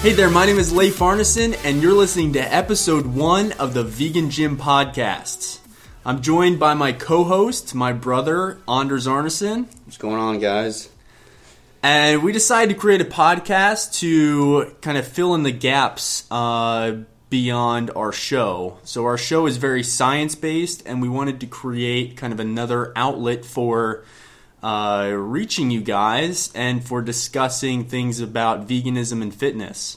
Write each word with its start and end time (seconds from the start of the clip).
Hey 0.00 0.12
there, 0.12 0.30
my 0.30 0.46
name 0.46 0.58
is 0.58 0.72
Leif 0.72 0.98
Arneson, 0.98 1.58
and 1.62 1.82
you're 1.82 1.92
listening 1.92 2.32
to 2.34 2.40
episode 2.40 3.06
one 3.06 3.52
of 3.52 3.74
the 3.74 3.84
Vegan 3.84 4.30
Gym 4.30 4.56
Podcast. 4.56 5.58
I'm 6.06 6.22
joined 6.22 6.58
by 6.58 6.72
my 6.72 6.92
co 6.92 7.24
host, 7.24 7.74
my 7.74 7.92
brother, 7.92 8.58
Anders 8.66 9.06
Arneson, 9.06 9.66
What's 9.84 9.98
going 9.98 10.20
on, 10.20 10.38
guys? 10.38 10.88
and 11.82 12.22
we 12.22 12.32
decided 12.32 12.74
to 12.74 12.80
create 12.80 13.02
a 13.02 13.04
podcast 13.04 13.98
to 14.00 14.74
kind 14.80 14.96
of 14.96 15.06
fill 15.06 15.34
in 15.34 15.42
the 15.42 15.52
gaps 15.52 16.26
uh, 16.30 16.96
beyond 17.34 17.90
our 17.96 18.12
show. 18.12 18.78
So, 18.84 19.06
our 19.06 19.18
show 19.18 19.46
is 19.46 19.56
very 19.56 19.82
science 19.82 20.36
based, 20.36 20.86
and 20.86 21.02
we 21.02 21.08
wanted 21.08 21.40
to 21.40 21.48
create 21.48 22.16
kind 22.16 22.32
of 22.32 22.38
another 22.38 22.92
outlet 22.94 23.44
for 23.44 24.04
uh, 24.62 25.10
reaching 25.12 25.72
you 25.72 25.80
guys 25.80 26.52
and 26.54 26.86
for 26.86 27.02
discussing 27.02 27.86
things 27.86 28.20
about 28.20 28.68
veganism 28.68 29.20
and 29.20 29.34
fitness. 29.34 29.96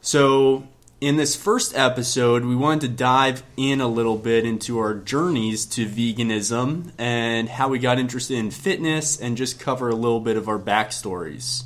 So, 0.00 0.68
in 1.00 1.16
this 1.16 1.34
first 1.34 1.76
episode, 1.76 2.44
we 2.44 2.54
wanted 2.54 2.82
to 2.82 2.88
dive 2.88 3.42
in 3.56 3.80
a 3.80 3.88
little 3.88 4.16
bit 4.16 4.44
into 4.44 4.78
our 4.78 4.94
journeys 4.94 5.66
to 5.74 5.86
veganism 5.86 6.92
and 6.98 7.48
how 7.48 7.66
we 7.66 7.80
got 7.80 7.98
interested 7.98 8.38
in 8.38 8.52
fitness 8.52 9.20
and 9.20 9.36
just 9.36 9.58
cover 9.58 9.88
a 9.88 9.96
little 9.96 10.20
bit 10.20 10.36
of 10.36 10.46
our 10.46 10.60
backstories. 10.60 11.64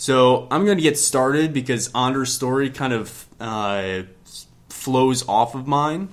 So, 0.00 0.48
I'm 0.50 0.64
going 0.64 0.78
to 0.78 0.82
get 0.82 0.96
started 0.96 1.52
because 1.52 1.94
Anders' 1.94 2.32
story 2.32 2.70
kind 2.70 2.94
of 2.94 3.26
uh, 3.38 4.04
flows 4.70 5.28
off 5.28 5.54
of 5.54 5.66
mine. 5.66 6.08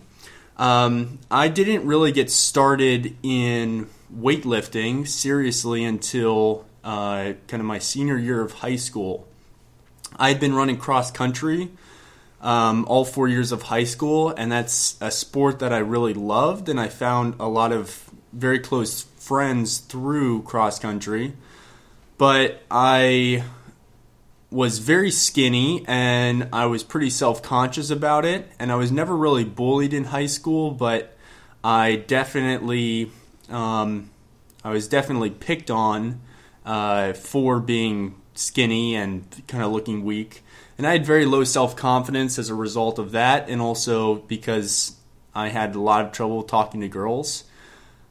Um, 0.58 1.20
I 1.32 1.48
didn't 1.48 1.88
really 1.88 2.12
get 2.12 2.30
started 2.30 3.16
in 3.24 3.88
weightlifting 4.14 5.08
seriously 5.08 5.86
until 5.86 6.66
uh, 6.84 7.32
kind 7.48 7.62
of 7.62 7.66
my 7.66 7.80
senior 7.80 8.18
year 8.18 8.42
of 8.42 8.52
high 8.52 8.76
school. 8.76 9.26
I 10.18 10.28
had 10.28 10.42
been 10.42 10.54
running 10.54 10.76
cross 10.76 11.10
country 11.10 11.70
um, 12.42 12.84
all 12.90 13.06
four 13.06 13.30
years 13.30 13.54
of 13.54 13.62
high 13.62 13.86
school, 13.86 14.32
and 14.32 14.52
that's 14.52 14.98
a 15.00 15.12
sport 15.12 15.60
that 15.60 15.72
I 15.72 15.78
really 15.78 16.14
loved, 16.14 16.68
and 16.68 16.78
I 16.78 16.90
found 16.90 17.36
a 17.40 17.48
lot 17.48 17.72
of 17.72 18.12
very 18.34 18.60
close 18.60 19.04
friends 19.04 19.78
through 19.78 20.42
cross 20.42 20.78
country. 20.78 21.36
But 22.18 22.64
I 22.70 23.44
was 24.50 24.80
very 24.80 25.12
skinny 25.12 25.84
and 25.88 26.50
I 26.54 26.66
was 26.68 26.84
pretty 26.84 27.10
self 27.10 27.42
conscious 27.42 27.90
about 27.90 28.26
it, 28.26 28.50
and 28.60 28.72
I 28.72 28.76
was 28.76 28.92
never 28.92 29.16
really 29.16 29.44
bullied 29.44 29.94
in 29.94 30.06
high 30.06 30.26
school, 30.28 30.72
but 30.72 31.16
I 31.64 31.96
definitely 31.96 33.12
um, 33.50 34.10
I 34.64 34.72
was 34.72 34.88
definitely 34.88 35.30
picked 35.30 35.72
on 35.72 36.22
uh, 36.66 37.14
for 37.14 37.60
being 37.60 38.16
skinny 38.36 38.96
and 38.96 39.26
kind 39.48 39.64
of 39.64 39.72
looking 39.72 40.04
weak. 40.04 40.44
And 40.78 40.86
I 40.86 40.92
had 40.92 41.06
very 41.06 41.26
low 41.26 41.44
self 41.44 41.76
confidence 41.76 42.38
as 42.38 42.50
a 42.50 42.56
result 42.56 43.00
of 43.00 43.12
that, 43.12 43.50
and 43.50 43.62
also 43.62 44.16
because 44.16 44.96
I 45.34 45.50
had 45.50 45.76
a 45.76 45.80
lot 45.80 46.06
of 46.06 46.12
trouble 46.12 46.44
talking 46.44 46.82
to 46.82 46.88
girls. 46.88 47.44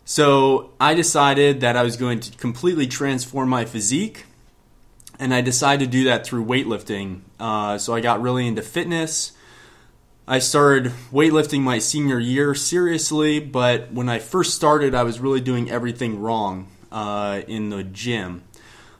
So 0.05 0.71
I 0.81 0.95
decided 0.95 1.61
that 1.61 1.77
I 1.77 1.83
was 1.83 1.97
going 1.97 2.21
to 2.21 2.37
completely 2.39 2.87
transform 2.87 3.49
my 3.49 3.65
physique, 3.65 4.26
and 5.19 5.33
I 5.33 5.41
decided 5.41 5.87
to 5.87 5.91
do 5.91 6.05
that 6.05 6.27
through 6.27 6.45
weightlifting. 6.45 7.21
Uh, 7.39 7.79
so 7.79 7.95
I 7.95 8.01
got 8.01 8.21
really 8.21 8.47
into 8.47 8.63
fitness. 8.63 9.33
I 10.29 10.41
started 10.41 10.93
weightlifting 11.13 11.61
my 11.61 11.79
senior 11.79 12.19
year 12.19 12.55
seriously, 12.55 13.39
but 13.39 13.93
when 13.93 14.09
I 14.09 14.19
first 14.19 14.55
started, 14.55 14.95
I 14.95 15.05
was 15.05 15.21
really 15.21 15.41
doing 15.41 15.71
everything 15.71 16.21
wrong 16.21 16.69
uh, 16.91 17.43
in 17.47 17.71
the 17.71 17.85
gym. 17.85 18.43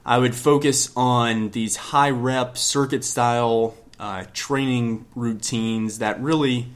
I 0.05 0.19
would 0.19 0.37
focus 0.37 0.93
on 0.95 1.51
these 1.51 1.77
high 1.77 2.11
rep 2.11 2.57
circuit 2.57 3.05
style 3.05 3.75
uh, 3.99 4.25
training 4.33 5.07
routines 5.17 5.99
that 5.99 6.21
really 6.21 6.69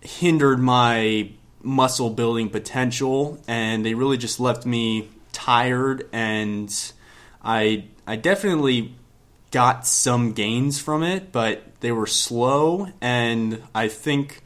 hindered 0.00 0.58
my 0.58 1.30
muscle 1.62 2.10
building 2.10 2.50
potential, 2.50 3.40
and 3.46 3.86
they 3.86 3.94
really 3.94 4.16
just 4.16 4.40
left 4.40 4.66
me 4.66 5.08
tired. 5.32 6.08
And 6.12 6.68
I 7.46 7.84
I 8.06 8.16
definitely 8.16 8.94
got 9.52 9.86
some 9.86 10.32
gains 10.32 10.80
from 10.80 11.02
it, 11.02 11.30
but 11.32 11.80
they 11.80 11.92
were 11.92 12.06
slow, 12.06 12.88
and 13.00 13.62
I 13.74 13.88
think 13.88 14.42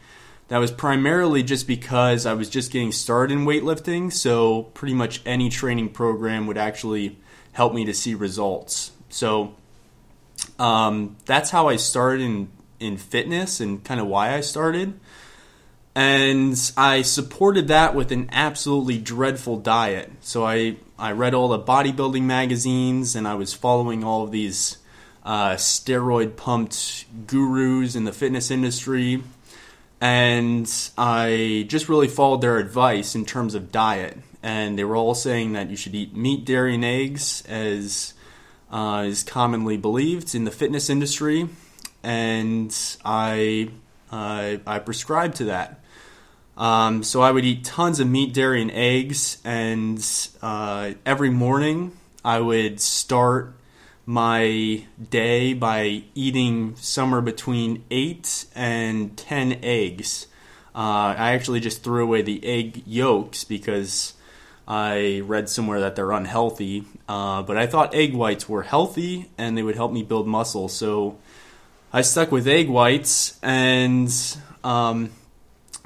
that 0.49 0.59
was 0.59 0.71
primarily 0.71 1.43
just 1.43 1.67
because 1.67 2.27
I 2.27 2.35
was 2.35 2.51
just 2.51 2.71
getting 2.71 2.93
started 2.93 3.35
in 3.35 3.47
weightlifting. 3.47 4.13
So 4.13 4.65
pretty 4.75 4.95
much 4.95 5.23
any 5.25 5.49
training 5.49 5.89
program 5.91 6.47
would 6.47 6.59
actually 6.59 7.19
help 7.53 7.73
me 7.73 7.85
to 7.87 7.95
see 7.95 8.15
results. 8.15 8.93
So 9.09 9.55
um, 10.59 11.17
that's 11.25 11.51
how 11.51 11.69
I 11.69 11.77
started 11.77 12.23
in 12.23 12.49
in 12.81 12.97
fitness 12.97 13.61
and 13.61 13.85
kind 13.85 14.01
of 14.01 14.07
why 14.07 14.35
I 14.35 14.41
started. 14.41 14.99
And 15.95 16.73
I 16.77 17.03
supported 17.03 17.69
that 17.69 17.95
with 17.95 18.13
an 18.13 18.29
absolutely 18.33 18.99
dreadful 18.99 19.59
diet. 19.59 20.11
So 20.21 20.45
I, 20.45 20.77
I 20.99 21.13
read 21.13 21.35
all 21.35 21.49
the 21.49 21.59
bodybuilding 21.59 22.23
magazines 22.23 23.17
and 23.17 23.27
I 23.27 23.35
was 23.35 23.53
following 23.53 24.05
all 24.05 24.23
of 24.23 24.31
these 24.31 24.79
uh, 25.25 25.53
steroid 25.55 26.37
pumped 26.37 27.05
gurus 27.27 27.97
in 27.97 28.05
the 28.05 28.13
fitness 28.13 28.51
industry. 28.51 29.23
And 30.01 30.73
I 30.97 31.67
just 31.69 31.89
really 31.89 32.09
followed 32.09 32.41
their 32.41 32.59
advice 32.59 33.15
in 33.15 33.27
terms 33.27 33.55
of 33.55 33.73
diet. 33.73 34.17
And 34.43 34.79
they 34.79 34.85
were 34.85 34.97
all 34.97 35.15
saying 35.15 35.53
that 35.53 35.69
you 35.69 35.77
should 35.77 35.95
eat 35.95 36.17
meat, 36.17 36.47
dairy, 36.47 36.75
and 36.77 36.85
eggs, 36.85 37.43
as 37.47 38.15
uh, 38.71 39.05
is 39.07 39.23
commonly 39.23 39.77
believed 39.77 40.35
in 40.35 40.45
the 40.45 40.51
fitness 40.51 40.89
industry. 40.89 41.49
And 42.03 42.75
I, 43.05 43.71
I 44.11 44.81
prescribed 44.85 45.37
to 45.37 45.45
that. 45.47 45.81
Um, 46.57 47.03
so 47.03 47.23
I 47.23 47.31
would 47.31 47.45
eat 47.45 47.65
tons 47.65 48.01
of 48.01 48.09
meat, 48.09 48.35
dairy, 48.35 48.61
and 48.61 48.71
eggs, 48.71 49.39
and 49.45 50.05
uh, 50.43 50.93
every 51.07 51.31
morning 51.31 51.93
I 52.25 52.41
would 52.41 52.81
start 52.81 53.55
my 54.05 54.85
day 55.11 55.55
by 55.55 56.03
eating 56.15 56.75
somewhere 56.77 57.21
between 57.21 57.85
eight 57.91 58.45
and 58.55 59.17
ten 59.17 59.59
eggs. 59.63 60.27
Uh, 60.75 61.15
I 61.17 61.33
actually 61.33 61.61
just 61.61 61.83
threw 61.83 62.03
away 62.03 62.23
the 62.23 62.45
egg 62.45 62.83
yolks 62.87 63.45
because 63.45 64.15
I 64.67 65.21
read 65.25 65.49
somewhere 65.49 65.81
that 65.81 65.97
they're 65.97 66.13
unhealthy. 66.13 66.85
Uh, 67.09 67.43
but 67.43 67.57
I 67.57 67.67
thought 67.67 67.95
egg 67.95 68.15
whites 68.15 68.49
were 68.49 68.63
healthy 68.63 69.31
and 69.39 69.57
they 69.57 69.63
would 69.63 69.77
help 69.77 69.93
me 69.93 70.03
build 70.03 70.29
muscle. 70.29 70.69
So 70.69 71.19
I 71.93 72.03
stuck 72.03 72.31
with 72.31 72.47
egg 72.47 72.69
whites, 72.69 73.39
and 73.43 74.13
um, 74.63 75.11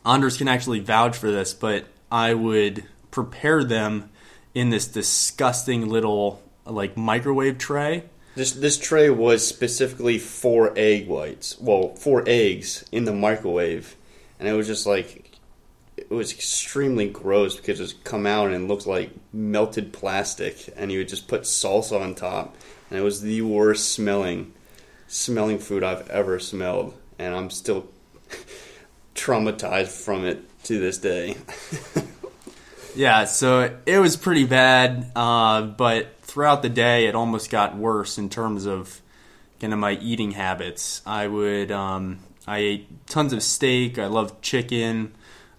Anders 0.05 0.37
can 0.37 0.49
actually 0.49 0.81
vouch 0.81 1.17
for 1.17 1.31
this, 1.31 1.55
but 1.55 1.87
I 2.13 2.35
would 2.35 2.85
prepare 3.11 3.65
them 3.65 4.11
in 4.55 4.71
this 4.71 4.87
disgusting 4.87 5.89
little 5.89 6.43
like 6.67 6.97
microwave 6.97 7.59
tray. 7.59 8.05
This 8.35 8.53
this 8.53 8.79
tray 8.79 9.11
was 9.11 9.47
specifically 9.47 10.19
for 10.19 10.73
egg 10.77 11.09
whites. 11.09 11.59
Well, 11.59 11.95
for 11.95 12.23
eggs 12.27 12.85
in 12.93 13.05
the 13.05 13.13
microwave, 13.13 13.97
and 14.39 14.49
it 14.49 14.53
was 14.53 14.67
just 14.67 14.87
like 14.87 15.39
it 15.97 16.11
was 16.11 16.33
extremely 16.33 17.09
gross 17.09 17.57
because 17.57 17.81
it 17.81 18.05
come 18.05 18.27
out 18.27 18.51
and 18.51 18.69
looked 18.69 18.87
like 18.87 19.11
melted 19.33 19.93
plastic, 19.93 20.69
and 20.77 20.93
you 20.93 20.99
would 20.99 21.09
just 21.09 21.29
put 21.29 21.43
salsa 21.43 22.01
on 22.01 22.15
top, 22.15 22.57
and 22.91 22.99
it 22.99 23.03
was 23.03 23.23
the 23.23 23.43
worst 23.43 23.93
smelling 23.93 24.53
smelling 25.15 25.59
food 25.59 25.85
I've 25.85 26.09
ever 26.11 26.41
smelled, 26.41 26.95
and 27.19 27.35
I'm 27.35 27.51
still 27.51 27.89
traumatized 29.15 30.05
from 30.05 30.25
it 30.25 30.43
to 30.65 30.81
this 30.81 30.99
day. 30.99 31.37
Yeah, 32.97 33.25
so 33.25 33.77
it 33.87 33.99
was 33.99 34.17
pretty 34.17 34.45
bad, 34.45 35.11
uh, 35.17 35.63
but 35.63 36.17
throughout 36.23 36.63
the 36.63 36.69
day 36.69 37.07
it 37.07 37.17
almost 37.17 37.51
got 37.51 37.77
worse 37.77 38.19
in 38.19 38.29
terms 38.29 38.67
of 38.67 39.01
kind 39.61 39.73
of 39.73 39.81
my 39.81 39.93
eating 39.93 40.31
habits. 40.31 41.03
I 41.05 41.27
would 41.27 41.73
um, 41.73 42.21
I 42.47 42.59
ate 42.59 43.07
tons 43.09 43.33
of 43.33 43.43
steak. 43.43 43.99
I 43.99 44.07
loved 44.07 44.43
chicken. 44.43 45.13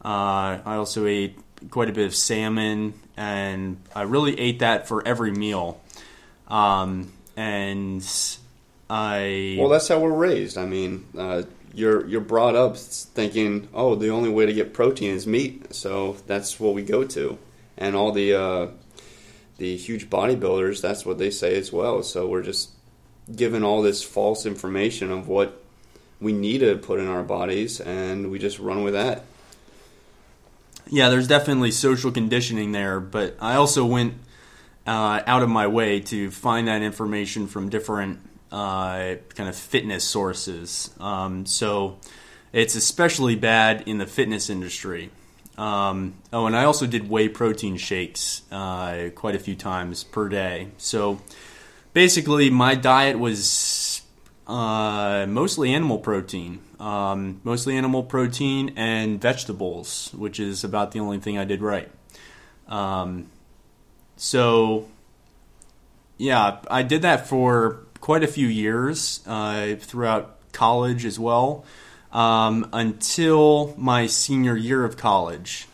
Uh, 0.03 0.63
I 0.65 0.75
also 0.75 1.05
ate 1.07 1.37
quite 1.71 1.89
a 1.89 1.91
bit 1.91 2.05
of 2.05 2.15
salmon, 2.15 2.93
and 3.17 3.81
I 3.93 4.03
really 4.03 4.39
ate 4.39 4.59
that 4.59 4.87
for 4.87 5.05
every 5.05 5.31
meal. 5.31 5.81
Um, 6.47 7.11
and 7.35 8.01
I 8.89 9.57
Well, 9.59 9.69
that's 9.69 9.87
how 9.87 9.99
we're 9.99 10.13
raised. 10.13 10.57
I 10.57 10.65
mean, 10.65 11.05
uh, 11.17 11.43
you're 11.73 12.05
you're 12.07 12.21
brought 12.21 12.55
up 12.55 12.77
thinking, 12.77 13.67
oh, 13.73 13.95
the 13.95 14.09
only 14.09 14.29
way 14.29 14.45
to 14.45 14.53
get 14.53 14.73
protein 14.73 15.11
is 15.11 15.25
meat, 15.25 15.73
so 15.73 16.17
that's 16.27 16.59
what 16.59 16.73
we 16.73 16.83
go 16.83 17.03
to, 17.03 17.37
and 17.77 17.95
all 17.95 18.11
the 18.11 18.33
uh, 18.33 18.67
the 19.57 19.75
huge 19.77 20.09
bodybuilders, 20.09 20.81
that's 20.81 21.05
what 21.05 21.17
they 21.17 21.29
say 21.29 21.55
as 21.57 21.71
well. 21.71 22.03
So 22.03 22.27
we're 22.27 22.43
just 22.43 22.71
given 23.33 23.63
all 23.63 23.81
this 23.81 24.03
false 24.03 24.45
information 24.45 25.11
of 25.11 25.27
what 25.27 25.61
we 26.19 26.33
need 26.33 26.59
to 26.59 26.77
put 26.77 26.99
in 26.99 27.07
our 27.07 27.23
bodies, 27.23 27.79
and 27.79 28.31
we 28.31 28.39
just 28.39 28.59
run 28.59 28.83
with 28.83 28.93
that. 28.93 29.23
Yeah, 30.87 31.09
there's 31.09 31.27
definitely 31.27 31.71
social 31.71 32.11
conditioning 32.11 32.71
there, 32.71 32.99
but 32.99 33.35
I 33.39 33.55
also 33.55 33.85
went 33.85 34.15
uh, 34.85 35.21
out 35.25 35.41
of 35.41 35.49
my 35.49 35.67
way 35.67 35.99
to 35.99 36.29
find 36.29 36.67
that 36.67 36.81
information 36.81 37.47
from 37.47 37.69
different 37.69 38.19
uh, 38.51 39.15
kind 39.35 39.49
of 39.49 39.55
fitness 39.55 40.03
sources. 40.03 40.89
Um, 40.99 41.45
so 41.45 41.97
it's 42.53 42.75
especially 42.75 43.35
bad 43.35 43.83
in 43.85 43.97
the 43.97 44.05
fitness 44.05 44.49
industry. 44.49 45.09
Um, 45.57 46.15
oh, 46.33 46.47
and 46.47 46.55
I 46.55 46.65
also 46.65 46.85
did 46.85 47.09
whey 47.09 47.29
protein 47.29 47.77
shakes 47.77 48.41
uh, 48.51 49.09
quite 49.15 49.35
a 49.35 49.39
few 49.39 49.55
times 49.55 50.03
per 50.03 50.27
day. 50.29 50.69
So 50.77 51.21
basically, 51.93 52.49
my 52.49 52.75
diet 52.75 53.17
was 53.17 54.01
uh, 54.47 55.25
mostly 55.27 55.73
animal 55.73 55.97
protein, 55.97 56.59
um, 56.79 57.41
mostly 57.43 57.77
animal 57.77 58.03
protein 58.03 58.73
and 58.75 59.21
vegetables, 59.21 60.11
which 60.13 60.39
is 60.39 60.63
about 60.63 60.91
the 60.91 60.99
only 60.99 61.19
thing 61.19 61.37
I 61.37 61.45
did 61.45 61.61
right. 61.61 61.89
Um, 62.67 63.27
so, 64.17 64.87
yeah, 66.17 66.59
I 66.69 66.83
did 66.83 67.01
that 67.03 67.27
for 67.27 67.84
quite 68.05 68.23
a 68.23 68.27
few 68.27 68.45
years 68.47 69.21
uh, 69.25 69.75
throughout 69.79 70.37
college 70.51 71.05
as 71.05 71.17
well 71.17 71.65
um, 72.11 72.69
until 72.71 73.73
my 73.79 74.05
senior 74.05 74.55
year 74.55 74.85
of 74.85 74.95
college. 74.95 75.67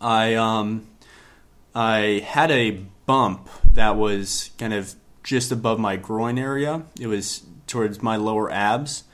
I 0.00 0.34
um, 0.34 0.88
I 1.76 2.24
had 2.26 2.50
a 2.50 2.72
bump 3.06 3.48
that 3.74 3.96
was 3.96 4.50
kind 4.58 4.74
of 4.74 4.96
just 5.22 5.52
above 5.52 5.78
my 5.78 5.94
groin 5.94 6.38
area. 6.38 6.82
It 6.98 7.06
was 7.06 7.44
towards 7.68 8.02
my 8.02 8.16
lower 8.16 8.50
abs, 8.50 9.04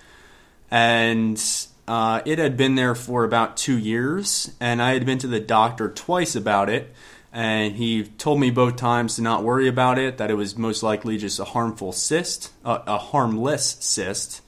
and 0.71 1.39
uh, 1.87 2.23
it 2.25 2.39
had 2.39 2.57
been 2.57 2.75
there 2.75 2.95
for 2.95 3.25
about 3.25 3.59
two 3.59 3.79
years. 3.79 4.51
And 4.61 4.81
I 4.81 4.95
had 4.95 5.05
been 5.05 5.19
to 5.19 5.27
the 5.27 5.41
doctor 5.41 5.91
twice 5.91 6.35
about 6.35 6.71
it, 6.71 6.91
and 7.35 7.75
he 7.75 8.05
told 8.05 8.39
me 8.39 8.53
both 8.53 8.77
times 8.77 9.17
to 9.17 9.23
not 9.23 9.43
worry 9.43 9.67
about 9.67 9.99
it. 9.99 10.19
That 10.19 10.31
it 10.31 10.35
was 10.35 10.57
most 10.57 10.85
likely 10.85 11.19
just 11.19 11.41
a 11.41 11.45
harmful 11.45 11.91
cyst, 11.91 12.53
uh, 12.65 12.79
a 12.87 12.97
harmless 12.97 13.77
cyst. 13.81 14.41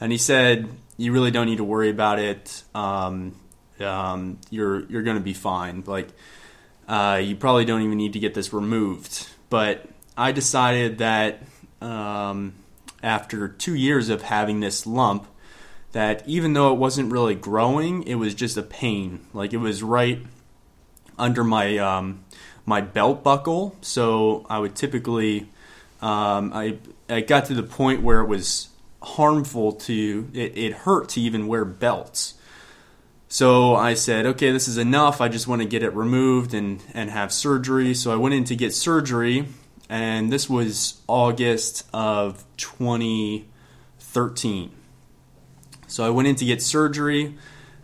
And 0.00 0.10
he 0.10 0.18
said 0.18 0.68
you 0.96 1.12
really 1.12 1.30
don't 1.30 1.46
need 1.46 1.58
to 1.58 1.64
worry 1.64 1.88
about 1.88 2.18
it. 2.18 2.64
Um, 2.74 3.36
um, 3.80 4.38
you're 4.50 4.84
you're 4.90 5.04
going 5.04 5.16
to 5.16 5.22
be 5.22 5.34
fine. 5.34 5.84
Like 5.86 6.08
uh, 6.88 7.20
you 7.22 7.36
probably 7.36 7.64
don't 7.64 7.82
even 7.82 7.96
need 7.96 8.14
to 8.14 8.18
get 8.18 8.34
this 8.34 8.52
removed. 8.52 9.28
But 9.48 9.88
I 10.16 10.32
decided 10.32 10.98
that 10.98 11.42
um, 11.80 12.54
after 13.04 13.46
two 13.48 13.76
years 13.76 14.08
of 14.08 14.22
having 14.22 14.58
this 14.58 14.84
lump, 14.84 15.28
that 15.92 16.26
even 16.26 16.54
though 16.54 16.72
it 16.72 16.78
wasn't 16.78 17.12
really 17.12 17.36
growing, 17.36 18.02
it 18.02 18.16
was 18.16 18.34
just 18.34 18.56
a 18.56 18.62
pain. 18.62 19.20
Like 19.32 19.52
it 19.52 19.58
was 19.58 19.80
right 19.82 20.20
under 21.18 21.44
my 21.44 21.78
um, 21.78 22.21
my 22.66 22.80
belt 22.80 23.22
buckle. 23.22 23.76
So 23.80 24.44
I 24.48 24.58
would 24.58 24.74
typically 24.74 25.48
um, 26.00 26.52
I 26.52 26.78
I 27.08 27.20
got 27.20 27.46
to 27.46 27.54
the 27.54 27.62
point 27.62 28.02
where 28.02 28.20
it 28.20 28.26
was 28.26 28.68
harmful 29.02 29.72
to 29.72 30.30
it, 30.32 30.56
it 30.56 30.72
hurt 30.72 31.10
to 31.10 31.20
even 31.20 31.46
wear 31.46 31.64
belts. 31.64 32.34
So 33.28 33.74
I 33.74 33.94
said, 33.94 34.26
okay, 34.26 34.50
this 34.52 34.68
is 34.68 34.76
enough. 34.76 35.22
I 35.22 35.28
just 35.28 35.48
want 35.48 35.62
to 35.62 35.68
get 35.68 35.82
it 35.82 35.94
removed 35.94 36.52
and, 36.52 36.82
and 36.92 37.08
have 37.08 37.32
surgery. 37.32 37.94
So 37.94 38.12
I 38.12 38.16
went 38.16 38.34
in 38.34 38.44
to 38.44 38.54
get 38.54 38.74
surgery, 38.74 39.46
and 39.88 40.30
this 40.30 40.50
was 40.50 41.00
August 41.08 41.88
of 41.94 42.44
2013. 42.58 44.70
So 45.86 46.04
I 46.04 46.10
went 46.10 46.28
in 46.28 46.36
to 46.36 46.44
get 46.44 46.60
surgery, 46.60 47.34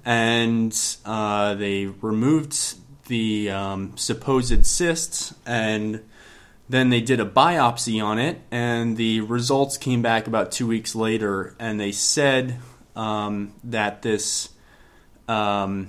and 0.05 0.79
uh, 1.07 1.55
they 1.55 1.87
removed 1.87 2.75
the 3.09 3.51
um, 3.51 3.97
supposed 3.97 4.65
cysts 4.65 5.35
and 5.45 6.03
then 6.69 6.91
they 6.91 7.01
did 7.01 7.19
a 7.19 7.25
biopsy 7.25 8.03
on 8.03 8.19
it, 8.19 8.41
and 8.51 8.97
the 8.97 9.23
results 9.23 9.79
came 9.79 10.03
back 10.03 10.27
about 10.27 10.53
two 10.53 10.67
weeks 10.67 10.95
later, 10.95 11.57
and 11.59 11.81
they 11.81 11.93
said 11.93 12.59
um, 12.95 13.55
that 13.65 14.03
this 14.03 14.51
um, 15.27 15.89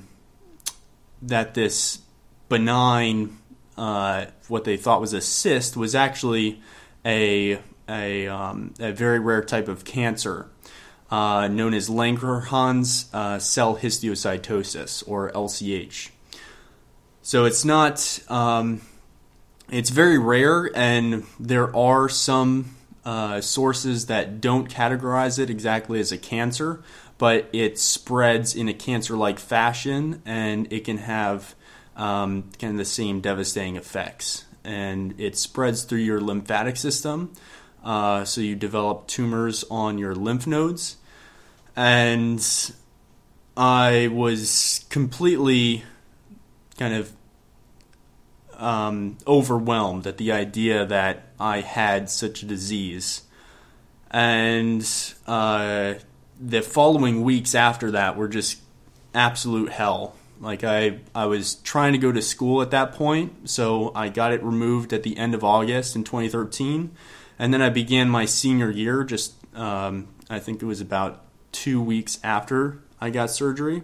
that 1.21 1.54
this 1.54 2.00
benign, 2.48 3.38
uh, 3.77 4.27
what 4.48 4.63
they 4.63 4.77
thought 4.77 5.01
was 5.01 5.12
a 5.12 5.19
cyst, 5.19 5.75
was 5.75 5.95
actually 5.95 6.62
a 7.06 7.60
a, 7.89 8.27
um, 8.27 8.74
a 8.80 8.94
very 8.94 9.19
rare 9.19 9.44
type 9.44 9.68
of 9.68 9.83
cancer 9.83 10.50
uh, 11.12 11.48
known 11.48 11.74
as 11.74 11.89
Langerhans 11.89 13.13
uh, 13.13 13.39
cell 13.39 13.77
histiocytosis, 13.77 15.04
or 15.07 15.31
LCH. 15.31 16.10
So 17.29 17.45
it's 17.45 17.63
not 17.63 18.19
um, 18.27 18.81
it's 19.69 19.91
very 19.91 20.17
rare, 20.17 20.71
and 20.75 21.27
there 21.39 21.75
are 21.75 22.09
some 22.09 22.73
uh, 23.05 23.39
sources 23.39 24.07
that 24.07 24.41
don't 24.41 24.67
categorize 24.67 25.37
it 25.37 25.47
exactly 25.47 25.99
as 25.99 26.11
a 26.11 26.17
cancer, 26.17 26.81
but 27.19 27.47
it 27.53 27.77
spreads 27.77 28.55
in 28.55 28.67
a 28.67 28.73
cancer 28.73 29.15
like 29.15 29.37
fashion 29.37 30.23
and 30.25 30.73
it 30.73 30.85
can 30.85 30.97
have 30.97 31.53
um, 31.95 32.49
kind 32.57 32.71
of 32.71 32.77
the 32.79 32.83
same 32.83 33.21
devastating 33.21 33.75
effects. 33.75 34.45
And 34.63 35.13
it 35.21 35.37
spreads 35.37 35.83
through 35.83 35.99
your 35.99 36.19
lymphatic 36.19 36.77
system, 36.77 37.31
uh, 37.83 38.25
so 38.25 38.41
you 38.41 38.55
develop 38.55 39.05
tumors 39.05 39.63
on 39.69 39.99
your 39.99 40.15
lymph 40.15 40.47
nodes. 40.47 40.97
And 41.75 42.43
I 43.55 44.07
was 44.07 44.83
completely 44.89 45.83
kind 46.79 46.93
of 46.93 47.11
um, 48.57 49.17
overwhelmed 49.27 50.07
at 50.07 50.17
the 50.17 50.31
idea 50.31 50.85
that 50.85 51.27
I 51.39 51.61
had 51.61 52.09
such 52.09 52.41
a 52.41 52.45
disease. 52.45 53.23
And 54.09 54.87
uh, 55.27 55.95
the 56.39 56.61
following 56.61 57.21
weeks 57.23 57.53
after 57.53 57.91
that 57.91 58.15
were 58.17 58.29
just 58.29 58.61
absolute 59.13 59.71
hell. 59.71 60.15
Like 60.39 60.63
I, 60.63 60.99
I 61.13 61.25
was 61.25 61.55
trying 61.55 61.91
to 61.93 61.99
go 61.99 62.11
to 62.13 62.21
school 62.21 62.61
at 62.61 62.71
that 62.71 62.93
point, 62.93 63.49
so 63.49 63.91
I 63.93 64.07
got 64.07 64.31
it 64.31 64.41
removed 64.41 64.93
at 64.93 65.03
the 65.03 65.17
end 65.17 65.35
of 65.35 65.43
August 65.43 65.97
in 65.97 66.05
2013, 66.05 66.91
and 67.37 67.53
then 67.53 67.61
I 67.61 67.69
began 67.69 68.09
my 68.09 68.23
senior 68.23 68.71
year. 68.71 69.03
Just 69.03 69.33
um, 69.53 70.07
I 70.29 70.39
think 70.39 70.61
it 70.61 70.65
was 70.65 70.79
about 70.79 71.25
two 71.51 71.81
weeks 71.81 72.19
after 72.23 72.79
I 73.01 73.09
got 73.09 73.31
surgery, 73.31 73.83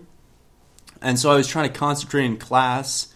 and 1.02 1.20
so 1.20 1.32
I 1.32 1.36
was 1.36 1.48
trying 1.48 1.72
to 1.72 1.78
concentrate 1.78 2.26
in 2.26 2.38
class 2.38 3.14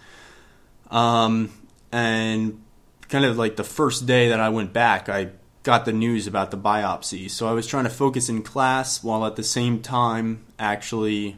um, 0.92 1.52
and 1.92 2.62
kind 3.08 3.26
of 3.26 3.38
like 3.38 3.56
the 3.56 3.64
first 3.64 4.06
day 4.06 4.30
that 4.30 4.40
I 4.40 4.50
went 4.50 4.74
back, 4.74 5.10
I 5.10 5.30
got 5.64 5.86
the 5.86 5.94
news 5.94 6.28
about 6.28 6.52
the 6.52 6.58
biopsy. 6.58 7.30
So 7.30 7.48
I 7.48 7.54
was 7.54 7.68
trying 7.68 7.84
to 7.84 7.90
focus 7.90 8.30
in 8.30 8.44
class 8.44 9.04
while 9.04 9.26
at 9.26 9.36
the 9.36 9.44
same 9.44 9.82
time 9.82 10.46
actually 10.58 11.38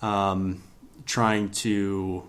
um, 0.00 0.62
trying 1.06 1.50
to 1.50 2.28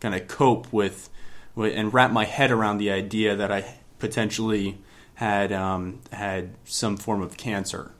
kind 0.00 0.14
of 0.14 0.26
cope 0.26 0.72
with, 0.72 1.08
and 1.56 1.94
wrap 1.94 2.10
my 2.10 2.24
head 2.24 2.50
around 2.50 2.78
the 2.78 2.90
idea 2.90 3.36
that 3.36 3.52
I 3.52 3.76
potentially 3.98 4.78
had 5.14 5.52
um, 5.52 6.00
had 6.12 6.54
some 6.64 6.96
form 6.96 7.22
of 7.22 7.36
cancer. 7.36 7.92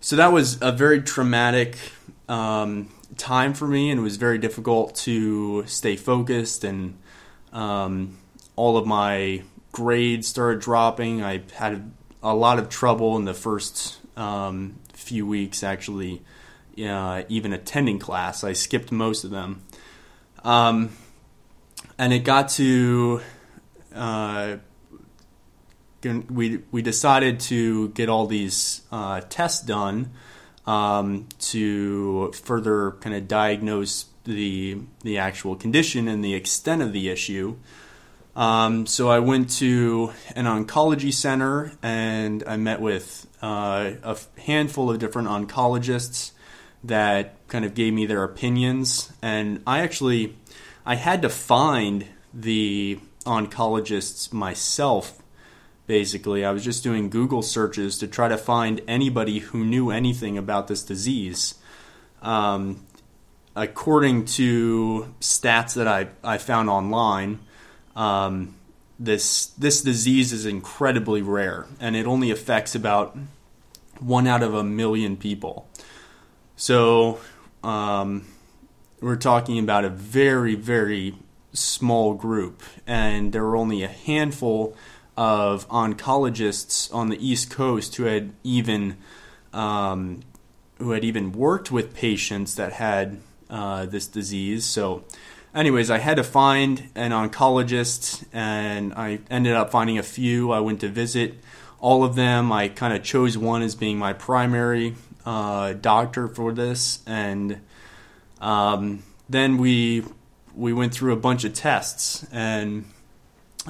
So 0.00 0.16
that 0.16 0.32
was 0.32 0.60
a 0.60 0.72
very 0.72 1.00
traumatic 1.02 1.78
um, 2.28 2.88
time 3.16 3.54
for 3.54 3.66
me, 3.66 3.90
and 3.90 4.00
it 4.00 4.02
was 4.02 4.16
very 4.16 4.38
difficult 4.38 4.94
to 4.96 5.66
stay 5.66 5.96
focused 5.96 6.64
and 6.64 6.98
um, 7.52 8.18
all 8.56 8.76
of 8.76 8.86
my 8.86 9.42
grades 9.72 10.28
started 10.28 10.60
dropping. 10.60 11.22
I 11.22 11.42
had 11.54 11.92
a 12.22 12.34
lot 12.34 12.58
of 12.58 12.68
trouble 12.68 13.16
in 13.16 13.24
the 13.24 13.34
first 13.34 13.98
um, 14.16 14.76
few 14.92 15.26
weeks, 15.26 15.62
actually, 15.62 16.22
uh, 16.84 17.22
even 17.28 17.52
attending 17.52 17.98
class. 17.98 18.44
I 18.44 18.52
skipped 18.52 18.92
most 18.92 19.24
of 19.24 19.30
them. 19.30 19.62
Um, 20.42 20.90
and 21.98 22.12
it 22.12 22.20
got 22.20 22.48
to 22.50 23.20
uh, 23.94 24.56
we 26.02 26.60
we 26.70 26.82
decided 26.82 27.40
to 27.40 27.88
get 27.90 28.08
all 28.08 28.26
these 28.26 28.82
uh, 28.92 29.20
tests 29.28 29.64
done 29.64 30.10
um, 30.66 31.28
to 31.38 32.32
further 32.32 32.92
kind 33.00 33.14
of 33.14 33.28
diagnose 33.28 34.06
the 34.24 34.78
the 35.02 35.18
actual 35.18 35.54
condition 35.54 36.08
and 36.08 36.24
the 36.24 36.34
extent 36.34 36.82
of 36.82 36.92
the 36.92 37.08
issue. 37.08 37.56
Um, 38.36 38.86
so 38.86 39.10
I 39.10 39.20
went 39.20 39.50
to 39.58 40.12
an 40.34 40.46
oncology 40.46 41.12
center 41.12 41.72
and 41.82 42.42
I 42.46 42.56
met 42.56 42.80
with 42.80 43.26
uh, 43.40 43.92
a 44.02 44.18
handful 44.40 44.90
of 44.90 44.98
different 44.98 45.28
oncologists 45.28 46.32
that 46.82 47.36
kind 47.48 47.64
of 47.64 47.74
gave 47.74 47.92
me 47.92 48.06
their 48.06 48.24
opinions. 48.24 49.12
And 49.22 49.62
I 49.66 49.80
actually 49.80 50.36
I 50.84 50.96
had 50.96 51.22
to 51.22 51.28
find 51.28 52.06
the 52.32 52.98
oncologists 53.24 54.32
myself 54.32 55.22
basically. 55.86 56.44
I 56.44 56.50
was 56.50 56.64
just 56.64 56.82
doing 56.82 57.10
Google 57.10 57.42
searches 57.42 57.98
to 57.98 58.06
try 58.06 58.28
to 58.28 58.36
find 58.36 58.80
anybody 58.88 59.40
who 59.40 59.64
knew 59.64 59.90
anything 59.90 60.38
about 60.38 60.68
this 60.68 60.82
disease. 60.82 61.54
Um, 62.22 62.86
according 63.54 64.24
to 64.24 65.14
stats 65.20 65.74
that 65.74 65.86
I, 65.86 66.08
I 66.22 66.38
found 66.38 66.70
online, 66.70 67.40
um, 67.94 68.54
this 68.98 69.46
this 69.46 69.82
disease 69.82 70.32
is 70.32 70.46
incredibly 70.46 71.20
rare, 71.20 71.66
and 71.80 71.96
it 71.96 72.06
only 72.06 72.30
affects 72.30 72.74
about 72.74 73.16
one 74.00 74.26
out 74.26 74.42
of 74.42 74.54
a 74.54 74.64
million 74.64 75.16
people. 75.16 75.68
So 76.56 77.20
um, 77.62 78.26
we're 79.00 79.16
talking 79.16 79.58
about 79.58 79.84
a 79.84 79.90
very 79.90 80.54
very 80.54 81.16
small 81.52 82.14
group, 82.14 82.62
and 82.86 83.32
there 83.32 83.42
were 83.42 83.56
only 83.56 83.82
a 83.82 83.88
handful 83.88 84.76
of 85.16 85.68
oncologists 85.68 86.92
on 86.92 87.08
the 87.08 87.26
East 87.26 87.50
Coast 87.50 87.96
who 87.96 88.04
had 88.04 88.32
even 88.42 88.96
um, 89.52 90.20
who 90.78 90.90
had 90.90 91.04
even 91.04 91.32
worked 91.32 91.70
with 91.70 91.94
patients 91.94 92.56
that 92.56 92.72
had 92.72 93.20
uh, 93.48 93.86
this 93.86 94.06
disease. 94.06 94.64
So, 94.64 95.04
anyways, 95.54 95.90
I 95.90 95.98
had 95.98 96.16
to 96.16 96.24
find 96.24 96.90
an 96.94 97.12
oncologist, 97.12 98.24
and 98.32 98.92
I 98.94 99.20
ended 99.30 99.54
up 99.54 99.70
finding 99.70 99.98
a 99.98 100.02
few. 100.02 100.50
I 100.50 100.60
went 100.60 100.80
to 100.80 100.88
visit 100.88 101.34
all 101.80 102.02
of 102.02 102.16
them. 102.16 102.50
I 102.50 102.68
kind 102.68 102.92
of 102.94 103.02
chose 103.02 103.38
one 103.38 103.62
as 103.62 103.74
being 103.74 103.98
my 103.98 104.12
primary 104.12 104.96
uh, 105.24 105.74
doctor 105.74 106.28
for 106.28 106.52
this, 106.52 107.00
and 107.06 107.60
um, 108.40 109.02
then 109.28 109.58
we 109.58 110.04
we 110.54 110.72
went 110.72 110.94
through 110.94 111.12
a 111.12 111.16
bunch 111.16 111.44
of 111.44 111.54
tests, 111.54 112.26
and 112.32 112.84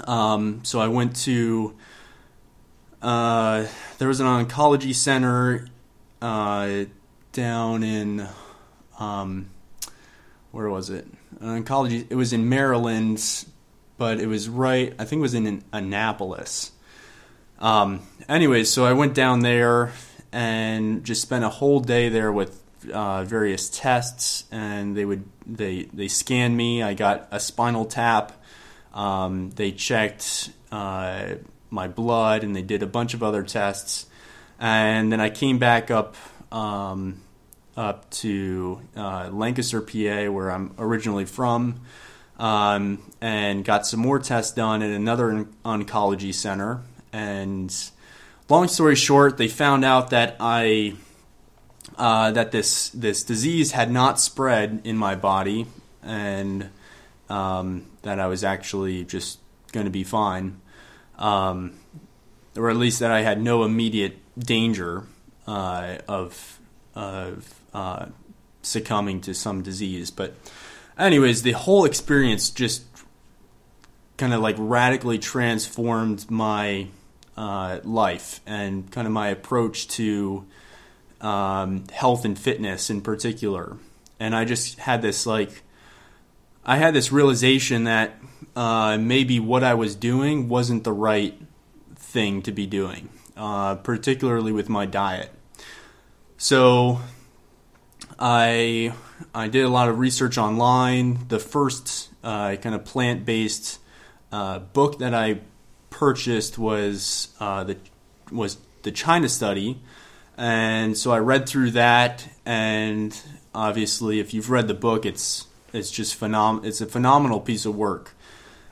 um, 0.07 0.61
so 0.65 0.81
I 0.81 0.89
went 0.89 1.17
to 1.25 1.75
uh, 3.05 3.67
there 3.99 4.09
was 4.09 4.21
an 4.21 4.27
oncology 4.27 4.95
center 4.95 5.67
uh, 6.23 6.85
down 7.33 7.83
in 7.83 8.27
um, 8.99 9.51
where 10.51 10.71
was 10.71 10.89
it? 10.89 11.07
An 11.41 11.63
oncology. 11.63 12.07
It 12.09 12.15
was 12.15 12.33
in 12.33 12.49
Maryland, 12.49 13.45
but 13.99 14.21
it 14.21 14.27
was 14.27 14.49
right. 14.49 14.95
I 14.99 15.05
think 15.05 15.21
it 15.21 15.23
was 15.23 15.35
in 15.35 15.63
Annapolis. 15.73 16.73
Um, 17.59 18.03
anyways, 18.29 18.71
so 18.71 18.85
I 18.85 18.93
went 18.93 19.15
down 19.15 19.41
there 19.41 19.93
and 20.33 21.05
just 21.05 21.23
spent 21.23 21.45
a 21.45 21.49
whole 21.49 21.81
day 21.81 22.09
there 22.09 22.33
with 22.33 22.63
uh, 22.93 23.25
various 23.25 23.69
tests, 23.69 24.45
and 24.51 24.97
they 24.97 25.05
would 25.05 25.25
they 25.47 25.85
they 25.93 26.09
scanned 26.09 26.57
me. 26.57 26.83
I 26.83 26.95
got 26.95 27.29
a 27.31 27.41
spinal 27.41 27.85
tap. 27.85 28.33
Um, 28.95 29.51
they 29.51 29.73
checked 29.73 30.51
uh, 30.73 31.35
my 31.71 31.89
blood, 31.89 32.45
and 32.45 32.55
they 32.57 32.63
did 32.63 32.83
a 32.83 32.87
bunch 32.87 33.13
of 33.13 33.23
other 33.23 33.43
tests, 33.43 34.07
and 34.59 35.13
then 35.13 35.21
I 35.21 35.31
came 35.31 35.59
back 35.59 35.91
up 35.91 36.17
um, 36.53 37.21
up 37.77 38.09
to 38.11 38.81
uh, 38.97 39.31
Lancaster, 39.33 39.81
PA, 39.81 40.31
where 40.31 40.51
I'm 40.51 40.73
originally 40.79 41.25
from. 41.25 41.81
Um, 42.37 43.13
and 43.21 43.65
got 43.65 43.87
some 43.87 44.01
more 44.01 44.19
tests 44.19 44.53
done 44.55 44.83
at 44.83 44.91
another 44.91 45.47
oncology 45.65 46.35
center. 46.35 46.83
And 47.13 47.73
long 48.49 48.67
story 48.67 48.97
short, 48.97 49.39
they 49.39 49.47
found 49.47 49.85
out 49.85 50.11
that 50.11 50.37
I 50.41 50.97
uh, 51.97 52.33
that 52.33 52.51
this 52.51 52.89
this 52.91 53.23
disease 53.23 53.73
had 53.73 53.91
not 53.91 54.19
spread 54.19 54.81
in 54.85 54.97
my 54.97 55.15
body, 55.15 55.67
and 56.03 56.71
um, 57.29 57.87
that 58.03 58.19
I 58.19 58.27
was 58.27 58.45
actually 58.45 59.05
just 59.05 59.39
going 59.73 59.87
to 59.87 59.91
be 59.91 60.05
fine, 60.05 60.61
um, 61.19 61.73
or 62.57 62.71
at 62.71 62.77
least 62.77 63.01
that 63.01 63.11
I 63.11 63.23
had 63.23 63.41
no 63.43 63.65
immediate 63.65 64.17
danger 64.39 65.05
uh, 65.47 65.99
of 66.07 66.61
of 66.95 67.61
uh, 67.73 68.07
succumbing 68.63 69.21
to 69.23 69.35
some 69.35 69.63
disease. 69.63 70.11
But, 70.11 70.35
anyways, 70.97 71.43
the 71.43 71.53
whole 71.53 71.85
experience 71.85 72.51
just 72.51 72.85
kind 74.17 74.33
of 74.33 74.41
like 74.41 74.55
radically 74.59 75.19
transformed 75.19 76.31
my 76.31 76.87
uh, 77.37 77.81
life 77.83 78.41
and 78.47 78.89
kind 78.93 79.09
of 79.09 79.13
my 79.13 79.29
approach 79.29 79.89
to 79.89 80.47
um, 81.21 81.85
health 81.93 82.25
and 82.25 82.39
fitness 82.39 82.91
in 82.91 83.01
particular. 83.01 83.77
And 84.21 84.37
I 84.37 84.45
just 84.45 84.79
had 84.79 85.03
this 85.03 85.27
like, 85.27 85.64
I 86.67 86.79
had 86.79 86.95
this 86.95 87.13
realization 87.13 87.85
that 87.85 88.15
uh, 88.57 88.97
maybe 88.99 89.39
what 89.39 89.63
I 89.63 89.75
was 89.75 89.95
doing 89.95 90.49
wasn't 90.49 90.85
the 90.85 90.93
right 90.93 91.39
thing 91.95 92.41
to 92.43 92.53
be 92.53 92.67
doing, 92.67 93.11
uh, 93.37 93.75
particularly 93.77 94.53
with 94.53 94.69
my 94.69 94.87
diet. 94.87 95.31
So 96.39 97.01
I 98.19 98.95
I 99.35 99.49
did 99.49 99.65
a 99.65 99.69
lot 99.69 99.89
of 99.89 99.99
research 99.99 100.39
online. 100.39 101.27
The 101.29 101.39
first 101.39 102.11
uh, 102.23 102.57
kind 102.57 102.75
of 102.75 102.85
plant 102.85 103.27
based 103.27 103.79
uh, 104.33 104.61
book 104.61 104.99
that 105.01 105.15
I 105.15 105.41
purchased 105.91 106.57
was 106.57 107.29
uh, 107.41 107.65
the 107.65 107.77
was 108.33 108.57
the 108.85 108.91
China 108.91 109.29
Study, 109.29 109.81
and 110.39 110.97
so 110.97 111.13
I 111.13 111.19
read 111.19 111.47
through 111.47 111.73
that. 111.73 112.27
And 112.47 113.19
obviously, 113.55 114.19
if 114.19 114.33
you've 114.33 114.51
read 114.51 114.67
the 114.67 114.75
book, 114.75 115.05
it's 115.05 115.47
it's 115.75 115.91
just 115.91 116.19
phenom- 116.19 116.65
It's 116.65 116.81
a 116.81 116.87
phenomenal 116.87 117.41
piece 117.41 117.67
of 117.67 117.75
work, 117.75 118.13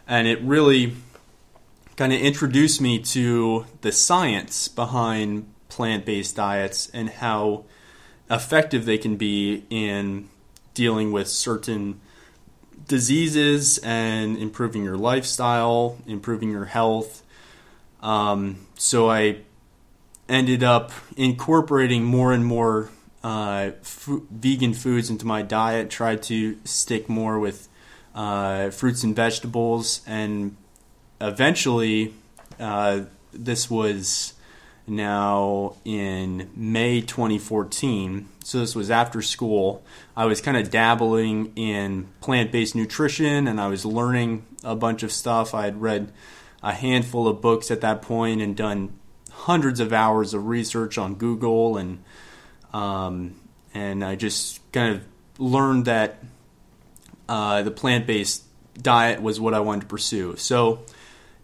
and 0.07 0.27
it 0.27 0.41
really 0.43 0.95
kind 1.97 2.13
of 2.13 2.21
introduced 2.21 2.81
me 2.81 2.99
to 2.99 3.67
the 3.83 3.93
science 3.93 4.69
behind 4.69 5.53
plant 5.69 6.05
based 6.05 6.37
diets 6.37 6.91
and 6.95 7.11
how 7.11 7.65
effective 8.31 8.87
they 8.87 8.99
can 8.99 9.17
be 9.17 9.65
in 9.69 10.29
dealing 10.75 11.13
with 11.13 11.29
certain 11.29 12.01
diseases 12.89 13.79
and 13.79 14.37
improving 14.39 14.83
your 14.85 14.97
lifestyle, 14.97 15.99
improving 16.07 16.51
your 16.51 16.65
health. 16.65 17.23
Um, 18.01 18.67
so 18.77 19.11
I 19.11 19.39
ended 20.29 20.63
up 20.63 20.93
incorporating 21.17 22.05
more 22.05 22.33
and 22.33 22.45
more 22.45 22.91
uh, 23.23 23.71
vegan 23.83 24.75
foods 24.75 25.11
into 25.11 25.26
my 25.26 25.43
diet, 25.43 25.91
tried 25.91 26.23
to 26.25 26.59
stick 26.64 27.09
more 27.09 27.38
with 27.38 27.69
uh, 28.14 28.71
fruits 28.71 29.02
and 29.05 29.14
vegetables, 29.14 30.02
and 30.07 30.57
eventually, 31.21 32.14
uh, 32.59 33.02
this 33.33 33.71
was 33.71 34.35
now 34.87 35.75
in 35.85 36.50
May 36.55 37.00
2014. 37.00 38.29
So 38.45 38.59
this 38.59 38.75
was 38.75 38.91
after 38.91 39.23
school. 39.23 39.83
I 40.17 40.25
was 40.25 40.41
kind 40.41 40.57
of 40.57 40.71
dabbling 40.71 41.52
in 41.57 42.09
plant 42.21 42.50
based 42.52 42.75
nutrition 42.75 43.47
and 43.47 43.61
I 43.61 43.69
was 43.69 43.85
learning 43.85 44.45
a 44.64 44.75
bunch 44.75 45.02
of 45.02 45.12
stuff. 45.12 45.55
I 45.55 45.64
had 45.64 45.81
read 45.81 46.12
a 46.62 46.73
handful 46.73 47.29
of 47.29 47.41
books 47.41 47.71
at 47.71 47.81
that 47.81 48.02
point 48.02 48.41
and 48.41 48.57
done 48.57 48.93
hundreds 49.31 49.81
of 49.81 49.93
hours 49.93 50.35
of 50.35 50.47
research 50.47 50.99
on 50.99 51.14
Google 51.14 51.76
and 51.76 52.02
um, 52.73 53.37
and 53.75 54.05
I 54.05 54.17
just 54.17 54.61
kind 54.73 54.95
of 54.97 55.02
learned 55.38 55.87
that 55.87 56.23
uh, 57.29 57.62
the 57.62 57.71
plant 57.71 58.07
based 58.07 58.45
diet 58.81 59.23
was 59.23 59.41
what 59.41 59.55
I 59.55 59.61
wanted 59.61 59.83
to 59.83 59.87
pursue. 59.87 60.37
So 60.37 60.85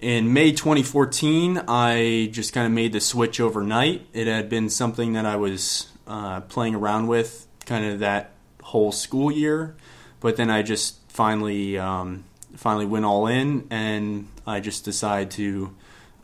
in 0.00 0.32
May 0.32 0.52
2014, 0.52 1.62
I 1.68 2.28
just 2.32 2.52
kind 2.52 2.66
of 2.66 2.72
made 2.72 2.92
the 2.92 3.00
switch 3.00 3.40
overnight. 3.40 4.06
It 4.12 4.26
had 4.26 4.48
been 4.48 4.70
something 4.70 5.14
that 5.14 5.26
I 5.26 5.36
was 5.36 5.88
uh, 6.06 6.40
playing 6.42 6.74
around 6.74 7.08
with 7.08 7.46
kind 7.66 7.84
of 7.84 7.98
that 8.00 8.32
whole 8.62 8.92
school 8.92 9.30
year, 9.30 9.76
but 10.20 10.36
then 10.36 10.50
I 10.50 10.62
just 10.62 10.96
finally 11.10 11.78
um, 11.78 12.24
finally 12.56 12.86
went 12.86 13.04
all 13.04 13.26
in, 13.26 13.66
and 13.70 14.28
I 14.46 14.60
just 14.60 14.84
decided 14.84 15.30
to 15.32 15.74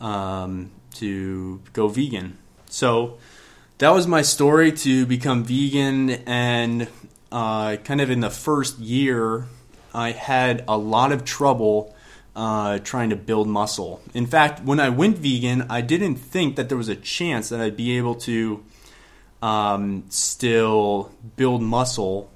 um, 0.01 0.71
to 0.95 1.61
go 1.73 1.89
vegan. 1.89 2.39
So 2.69 3.19
that 3.79 3.91
was 3.91 4.07
my 4.07 4.23
story 4.23 4.73
to 4.73 5.07
become 5.07 5.45
vegan, 5.45 6.11
and 6.27 6.89
uh, 7.33 7.77
kind 7.77 8.01
of 8.01 8.11
in 8.11 8.21
the 8.21 8.31
first 8.31 8.79
year, 8.79 9.47
I 9.93 10.13
had 10.13 10.65
a 10.69 10.77
lot 10.77 11.13
of 11.13 11.25
trouble 11.25 11.95
uh, 12.37 12.79
trying 12.81 13.11
to 13.11 13.17
build 13.17 13.49
muscle. 13.49 14.01
In 14.13 14.27
fact, 14.27 14.65
when 14.65 14.81
I 14.81 14.89
went 14.89 15.19
vegan, 15.19 15.67
I 15.71 15.81
didn't 15.81 16.17
think 16.17 16.57
that 16.57 16.69
there 16.69 16.79
was 16.79 16.89
a 16.89 16.97
chance 16.97 17.49
that 17.49 17.61
I'd 17.61 17.77
be 17.77 17.97
able 17.97 18.15
to 18.17 18.65
um, 19.43 20.05
still 20.09 21.13
build 21.37 21.63
muscle 21.63 22.31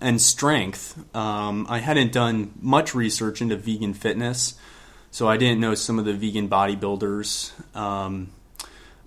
and 0.00 0.20
strength. 0.20 0.98
Um, 1.14 1.66
I 1.68 1.78
hadn't 1.78 2.12
done 2.12 2.52
much 2.60 2.94
research 2.94 3.40
into 3.40 3.56
vegan 3.56 3.94
fitness, 3.94 4.54
so 5.10 5.28
I 5.28 5.36
didn't 5.36 5.60
know 5.60 5.74
some 5.74 5.98
of 5.98 6.04
the 6.04 6.14
vegan 6.14 6.48
bodybuilders. 6.48 7.52
Um, 7.76 8.30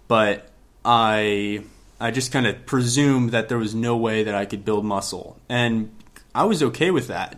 but 0.08 0.51
I 0.84 1.64
I 2.00 2.12
just 2.12 2.32
kind 2.32 2.48
of 2.48 2.66
presumed 2.66 3.32
that 3.32 3.50
there 3.50 3.58
was 3.58 3.76
no 3.76 3.96
way 3.96 4.24
that 4.24 4.36
I 4.36 4.46
could 4.46 4.66
build 4.66 4.86
muscle, 4.86 5.40
and 5.48 5.92
I 6.34 6.46
was 6.46 6.64
okay 6.64 6.92
with 6.92 7.08
that. 7.08 7.38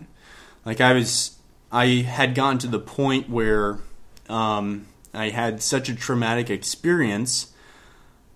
Like 0.65 0.81
I 0.81 0.93
was 0.93 1.37
I 1.71 1.87
had 1.87 2.35
gotten 2.35 2.59
to 2.59 2.67
the 2.67 2.79
point 2.79 3.29
where 3.29 3.79
um, 4.29 4.87
I 5.13 5.29
had 5.29 5.61
such 5.61 5.89
a 5.89 5.95
traumatic 5.95 6.49
experience 6.49 7.51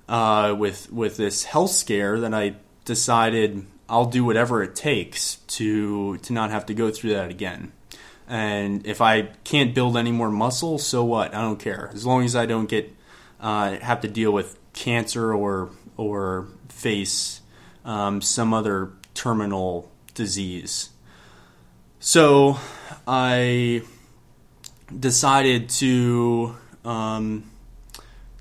uh, 0.10 0.56
with 0.58 0.92
with 0.92 1.18
this 1.18 1.46
health 1.46 1.72
scare 1.72 2.20
that 2.20 2.34
I 2.34 2.56
decided 2.86 3.66
I'll 3.90 4.06
do 4.06 4.26
whatever 4.26 4.64
it 4.64 4.76
takes 4.76 5.36
to 5.36 6.18
to 6.18 6.34
not 6.34 6.52
have 6.52 6.66
to 6.68 6.74
go 6.74 6.92
through 6.92 7.12
that 7.12 7.30
again. 7.30 7.72
And 8.28 8.86
if 8.86 9.00
I 9.00 9.30
can't 9.46 9.74
build 9.74 9.96
any 9.96 10.12
more 10.12 10.30
muscle, 10.30 10.80
so 10.80 11.04
what? 11.04 11.34
I 11.34 11.42
don't 11.42 11.60
care. 11.60 11.90
As 11.94 12.06
long 12.06 12.26
as 12.26 12.36
I 12.36 12.46
don't 12.46 12.68
get 12.68 12.94
uh, 13.40 13.78
have 13.78 14.02
to 14.02 14.08
deal 14.08 14.32
with 14.32 14.58
cancer 14.78 15.34
or 15.34 15.72
or 15.98 16.48
face 16.70 17.42
um, 17.84 18.22
some 18.22 18.54
other 18.54 18.92
terminal 19.14 19.92
disease. 20.14 20.90
So 22.00 22.58
I 23.08 23.82
decided 24.98 25.70
to 25.82 26.56
um, 26.86 27.50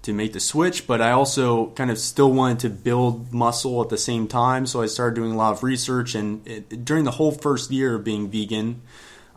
to 0.02 0.12
make 0.12 0.35
the 0.35 0.40
switch, 0.40 0.87
but 0.87 1.00
I 1.00 1.11
also 1.12 1.71
kind 1.71 1.90
of 1.90 1.99
still 1.99 2.31
wanted 2.31 2.61
to 2.61 2.71
build 2.71 3.33
muscle 3.33 3.83
at 3.83 3.88
the 3.88 3.99
same 3.99 4.28
time. 4.28 4.66
So 4.66 4.83
I 4.83 4.87
started 4.87 5.16
doing 5.16 5.33
a 5.33 5.37
lot 5.37 5.52
of 5.52 5.62
research, 5.62 6.14
and 6.14 6.47
it, 6.47 6.85
during 6.85 7.05
the 7.05 7.12
whole 7.12 7.33
first 7.33 7.71
year 7.71 7.97
of 7.97 8.05
being 8.05 8.31
vegan, 8.31 8.83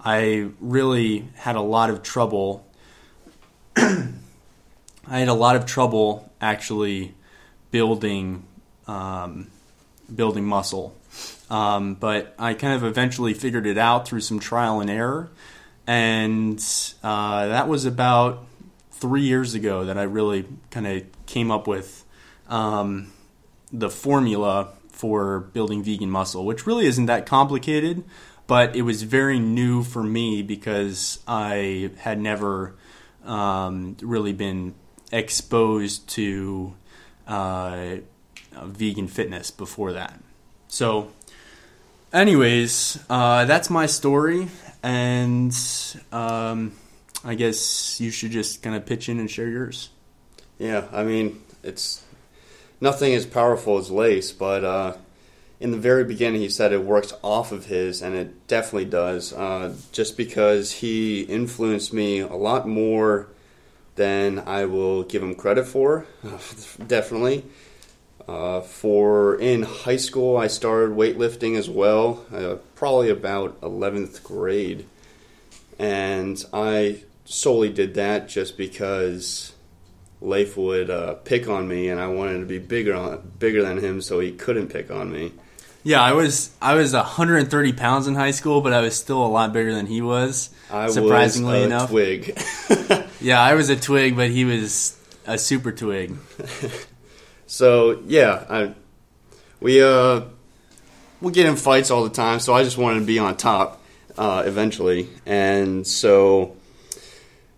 I 0.03 0.50
really 0.60 1.29
had 1.36 1.56
a 1.56 1.62
lot 1.62 1.89
of 1.89 2.03
trouble. 2.03 2.68
I 5.09 5.19
had 5.19 5.27
a 5.27 5.33
lot 5.33 5.55
of 5.55 5.65
trouble 5.65 6.31
actually 6.39 7.15
building 7.71 8.45
um, 8.87 9.47
building 10.13 10.45
muscle. 10.45 10.95
Um, 11.49 11.95
but 11.95 12.35
I 12.37 12.53
kind 12.53 12.73
of 12.73 12.83
eventually 12.83 13.33
figured 13.33 13.65
it 13.65 13.77
out 13.77 14.07
through 14.07 14.21
some 14.21 14.39
trial 14.39 14.81
and 14.81 14.89
error. 14.89 15.29
And 15.87 16.63
uh, 17.03 17.47
that 17.47 17.67
was 17.67 17.85
about 17.85 18.45
three 18.91 19.23
years 19.23 19.55
ago 19.55 19.85
that 19.85 19.97
I 19.97 20.03
really 20.03 20.45
kind 20.69 20.85
of 20.85 21.03
came 21.25 21.49
up 21.49 21.67
with 21.67 22.05
um, 22.47 23.11
the 23.71 23.89
formula 23.89 24.69
for 24.91 25.39
building 25.39 25.81
vegan 25.81 26.09
muscle, 26.09 26.45
which 26.45 26.67
really 26.67 26.85
isn't 26.85 27.05
that 27.05 27.25
complicated, 27.25 28.03
but 28.45 28.75
it 28.75 28.81
was 28.81 29.03
very 29.03 29.39
new 29.39 29.83
for 29.83 30.03
me 30.03 30.43
because 30.43 31.19
I 31.27 31.91
had 31.99 32.19
never 32.19 32.75
um, 33.23 33.95
really 34.01 34.33
been 34.33 34.75
exposed 35.11 36.07
to 36.09 36.73
uh, 37.27 37.97
vegan 38.63 39.07
fitness 39.07 39.51
before 39.51 39.93
that. 39.93 40.19
So, 40.67 41.11
anyways, 42.13 42.99
uh, 43.09 43.45
that's 43.45 43.69
my 43.69 43.85
story, 43.85 44.47
and 44.83 45.55
um, 46.11 46.73
I 47.23 47.35
guess 47.35 47.99
you 47.99 48.11
should 48.11 48.31
just 48.31 48.61
kind 48.61 48.75
of 48.75 48.85
pitch 48.85 49.09
in 49.09 49.19
and 49.19 49.29
share 49.29 49.47
yours. 49.47 49.89
Yeah, 50.57 50.87
I 50.91 51.03
mean, 51.03 51.41
it's 51.63 52.03
nothing 52.81 53.13
as 53.13 53.25
powerful 53.25 53.77
as 53.77 53.89
Leif's, 53.89 54.31
but 54.31 54.63
uh, 54.63 54.97
in 55.59 55.71
the 55.71 55.77
very 55.77 56.03
beginning, 56.03 56.41
he 56.41 56.49
said 56.49 56.71
it 56.71 56.83
works 56.83 57.13
off 57.21 57.51
of 57.51 57.65
his, 57.65 58.01
and 58.01 58.15
it 58.15 58.47
definitely 58.47 58.85
does. 58.85 59.33
Uh, 59.33 59.75
just 59.91 60.17
because 60.17 60.71
he 60.71 61.21
influenced 61.21 61.93
me 61.93 62.19
a 62.19 62.35
lot 62.35 62.67
more 62.67 63.27
than 64.00 64.39
I 64.39 64.63
will 64.63 65.03
give 65.03 65.22
him 65.22 65.36
credit 65.36 65.65
for, 65.65 66.06
definitely. 66.88 67.44
Uh, 68.25 68.62
for 68.62 69.36
in 69.36 69.63
high 69.63 69.98
school, 69.98 70.38
I 70.38 70.48
started 70.48 70.96
weightlifting 70.96 71.58
as 71.58 71.70
well, 71.70 72.25
uh, 72.34 72.56
probably 72.75 73.10
about 73.10 73.60
11th 73.60 74.24
grade. 74.24 74.86
And 75.77 76.41
I 76.53 77.03
solely 77.25 77.70
did 77.74 77.96
that 77.96 78.29
just 78.29 78.58
because 78.58 79.51
Leif 80.22 80.56
would 80.56 80.89
uh, 80.89 81.15
pick 81.15 81.50
on 81.50 81.68
me, 81.68 81.89
and 81.89 82.00
I 82.00 82.08
wanted 82.08 82.39
to 82.39 82.46
be 82.46 82.58
bigger 82.58 82.96
on 82.96 83.34
bigger 83.38 83.62
than 83.63 83.79
him, 83.79 84.00
so 84.00 84.22
he 84.22 84.32
couldn't 84.32 84.70
pick 84.70 84.89
on 84.89 85.12
me. 85.12 85.34
Yeah, 85.89 86.03
I 86.03 86.12
was 86.12 86.51
I 86.62 86.75
was 86.75 86.93
130 86.93 87.74
pounds 87.74 88.05
in 88.05 88.13
high 88.13 88.29
school, 88.29 88.62
but 88.62 88.74
I 88.74 88.81
was 88.81 88.96
still 88.96 89.25
a 89.25 89.27
lot 89.27 89.53
bigger 89.53 89.74
than 89.74 89.88
he 89.88 90.03
was. 90.03 90.51
I 90.70 90.87
surprisingly 90.92 91.53
was 91.53 91.63
a 91.63 91.66
enough, 91.66 91.90
twig. 91.90 92.40
yeah, 93.22 93.42
I 93.42 93.55
was 93.55 93.70
a 93.70 93.75
twig, 93.75 94.16
but 94.16 94.29
he 94.29 94.46
was 94.46 94.96
a 95.25 95.40
super 95.40 95.72
twig. 95.72 96.16
so 97.48 98.03
yeah, 98.05 98.46
I, 98.48 98.75
we 99.59 99.81
uh 99.81 100.25
we 101.22 101.31
get 101.31 101.48
in 101.48 101.55
fights 101.55 101.90
all 101.90 102.03
the 102.03 102.11
time, 102.11 102.40
so 102.40 102.53
I 102.53 102.63
just 102.63 102.77
wanted 102.77 103.00
to 103.00 103.05
be 103.07 103.18
on 103.18 103.35
top 103.35 103.81
uh, 104.16 104.44
eventually, 104.46 105.09
and 105.25 105.87
so 105.87 106.55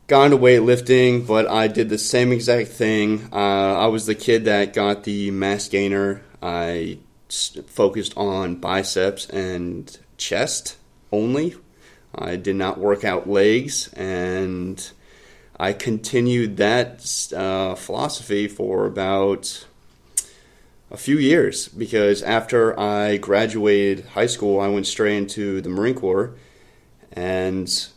got 0.07 0.23
into 0.23 0.37
weightlifting, 0.37 1.27
but 1.27 1.47
I 1.47 1.67
did 1.67 1.89
the 1.89 1.97
same 1.97 2.31
exact 2.31 2.69
thing. 2.69 3.27
Uh, 3.33 3.35
I 3.35 3.87
was 3.87 4.05
the 4.05 4.15
kid 4.15 4.45
that 4.45 4.71
got 4.71 5.03
the 5.03 5.31
mass 5.31 5.67
gainer. 5.67 6.21
I 6.41 6.99
focused 7.67 8.13
on 8.17 8.55
biceps 8.55 9.27
and 9.29 9.97
chest 10.17 10.77
only. 11.11 11.55
I 12.13 12.35
did 12.35 12.55
not 12.55 12.77
work 12.77 13.03
out 13.03 13.29
legs, 13.29 13.91
and 13.93 14.91
I 15.57 15.73
continued 15.73 16.57
that 16.57 17.33
uh, 17.35 17.75
philosophy 17.75 18.47
for 18.47 18.85
about 18.85 19.65
a 20.89 20.97
few 20.97 21.17
years 21.17 21.69
because 21.69 22.21
after 22.21 22.77
I 22.77 23.17
graduated 23.17 24.07
high 24.07 24.25
school, 24.25 24.59
I 24.59 24.67
went 24.67 24.87
straight 24.87 25.17
into 25.17 25.61
the 25.61 25.69
Marine 25.69 25.95
Corps, 25.95 26.35
and 27.13 27.87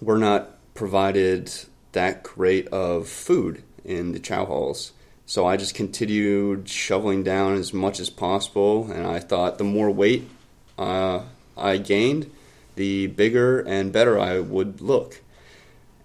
we're 0.00 0.16
not 0.18 0.56
provided 0.74 1.52
that 1.92 2.22
great 2.22 2.66
of 2.68 3.08
food 3.08 3.62
in 3.84 4.12
the 4.12 4.18
chow 4.18 4.46
halls. 4.46 4.92
So 5.28 5.44
I 5.44 5.58
just 5.58 5.74
continued 5.74 6.70
shoveling 6.70 7.22
down 7.22 7.56
as 7.56 7.74
much 7.74 8.00
as 8.00 8.08
possible, 8.08 8.90
and 8.90 9.06
I 9.06 9.18
thought 9.18 9.58
the 9.58 9.64
more 9.64 9.90
weight 9.90 10.26
uh, 10.78 11.20
I 11.54 11.76
gained, 11.76 12.30
the 12.76 13.08
bigger 13.08 13.60
and 13.60 13.92
better 13.92 14.18
I 14.18 14.38
would 14.38 14.80
look. 14.80 15.20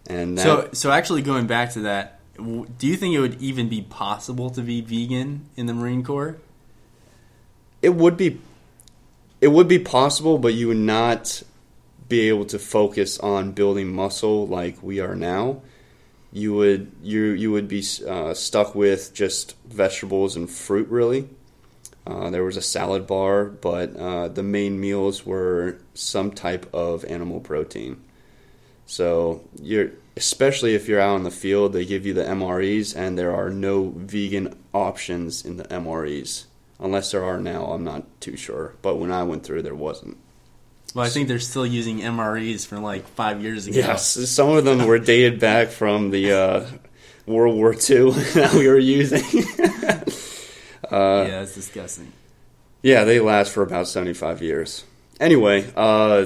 And 0.07 0.37
that, 0.37 0.43
so, 0.43 0.69
so 0.73 0.91
actually 0.91 1.21
going 1.21 1.47
back 1.47 1.71
to 1.71 1.79
that, 1.79 2.19
do 2.35 2.67
you 2.81 2.97
think 2.97 3.15
it 3.15 3.21
would 3.21 3.41
even 3.41 3.69
be 3.69 3.81
possible 3.81 4.49
to 4.49 4.61
be 4.61 4.81
vegan 4.81 5.47
in 5.55 5.67
the 5.67 5.73
Marine 5.73 6.03
Corps? 6.03 6.35
It 7.81 7.95
would 7.95 8.17
be. 8.17 8.41
It 9.39 9.53
would 9.53 9.69
be 9.69 9.79
possible, 9.79 10.37
but 10.37 10.53
you 10.53 10.67
would 10.67 10.75
not 10.75 11.43
be 12.09 12.27
able 12.27 12.43
to 12.47 12.59
focus 12.59 13.19
on 13.19 13.53
building 13.53 13.87
muscle 13.87 14.45
like 14.47 14.83
we 14.83 14.99
are 14.99 15.15
now, 15.15 15.61
you 16.33 16.53
would 16.55 16.91
you 17.01 17.25
you 17.25 17.51
would 17.51 17.67
be 17.67 17.83
uh, 18.07 18.33
stuck 18.33 18.73
with 18.73 19.13
just 19.13 19.55
vegetables 19.67 20.35
and 20.35 20.49
fruit 20.49 20.89
really. 20.89 21.29
Uh, 22.05 22.29
there 22.31 22.43
was 22.43 22.57
a 22.57 22.61
salad 22.61 23.07
bar, 23.07 23.45
but 23.45 23.95
uh, 23.95 24.27
the 24.27 24.43
main 24.43 24.77
meals 24.77 25.25
were 25.25 25.77
some 25.93 26.31
type 26.31 26.67
of 26.73 27.05
animal 27.05 27.39
protein. 27.39 28.03
So 28.85 29.41
you're 29.61 29.91
especially 30.17 30.75
if 30.75 30.87
you're 30.87 30.99
out 30.99 31.15
in 31.15 31.23
the 31.23 31.31
field, 31.31 31.71
they 31.71 31.85
give 31.85 32.05
you 32.05 32.13
the 32.13 32.23
MREs, 32.23 32.95
and 32.95 33.17
there 33.17 33.33
are 33.33 33.49
no 33.49 33.93
vegan 33.95 34.55
options 34.73 35.45
in 35.45 35.57
the 35.57 35.63
MREs 35.65 36.45
unless 36.79 37.11
there 37.11 37.23
are 37.23 37.39
now. 37.39 37.65
I'm 37.67 37.83
not 37.83 38.03
too 38.19 38.35
sure, 38.35 38.75
but 38.81 38.95
when 38.95 39.11
I 39.11 39.23
went 39.23 39.43
through, 39.43 39.61
there 39.61 39.75
wasn't. 39.75 40.17
Well, 40.93 41.05
I 41.05 41.09
think 41.09 41.27
they're 41.27 41.39
still 41.39 41.65
using 41.65 41.99
MREs 41.99 42.67
from 42.67 42.83
like 42.83 43.07
five 43.07 43.41
years 43.41 43.65
ago. 43.65 43.77
Yes, 43.77 44.05
some 44.29 44.49
of 44.49 44.63
them 44.63 44.85
were 44.85 44.99
dated 44.99 45.39
back 45.39 45.69
from 45.69 46.11
the 46.11 46.31
uh, 46.31 46.67
World 47.25 47.55
War 47.55 47.73
II 47.73 48.11
that 48.33 48.53
we 48.53 48.67
were 48.67 48.77
using. 48.77 49.23
uh, 50.91 51.25
yeah, 51.27 51.41
it's 51.41 51.55
disgusting. 51.55 52.11
Yeah, 52.83 53.05
they 53.05 53.19
last 53.19 53.53
for 53.53 53.63
about 53.63 53.87
75 53.87 54.41
years. 54.41 54.83
Anyway, 55.19 55.71
uh, 55.75 56.25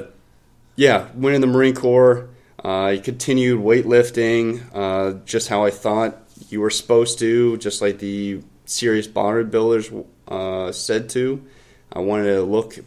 yeah, 0.75 1.07
went 1.15 1.35
in 1.35 1.41
the 1.41 1.47
Marine 1.47 1.75
Corps. 1.75 2.29
I 2.63 2.99
continued 3.03 3.61
weightlifting 3.61 4.63
uh, 4.73 5.19
just 5.25 5.47
how 5.47 5.63
I 5.63 5.71
thought 5.71 6.17
you 6.49 6.59
were 6.59 6.71
supposed 6.71 7.19
to, 7.19 7.57
just 7.57 7.81
like 7.81 7.99
the 7.99 8.41
serious 8.65 9.07
bodybuilders 9.07 10.05
uh, 10.27 10.71
said 10.71 11.09
to. 11.09 11.45
I 11.93 11.99
wanted 11.99 12.33
to 12.33 12.41
look 12.41 12.77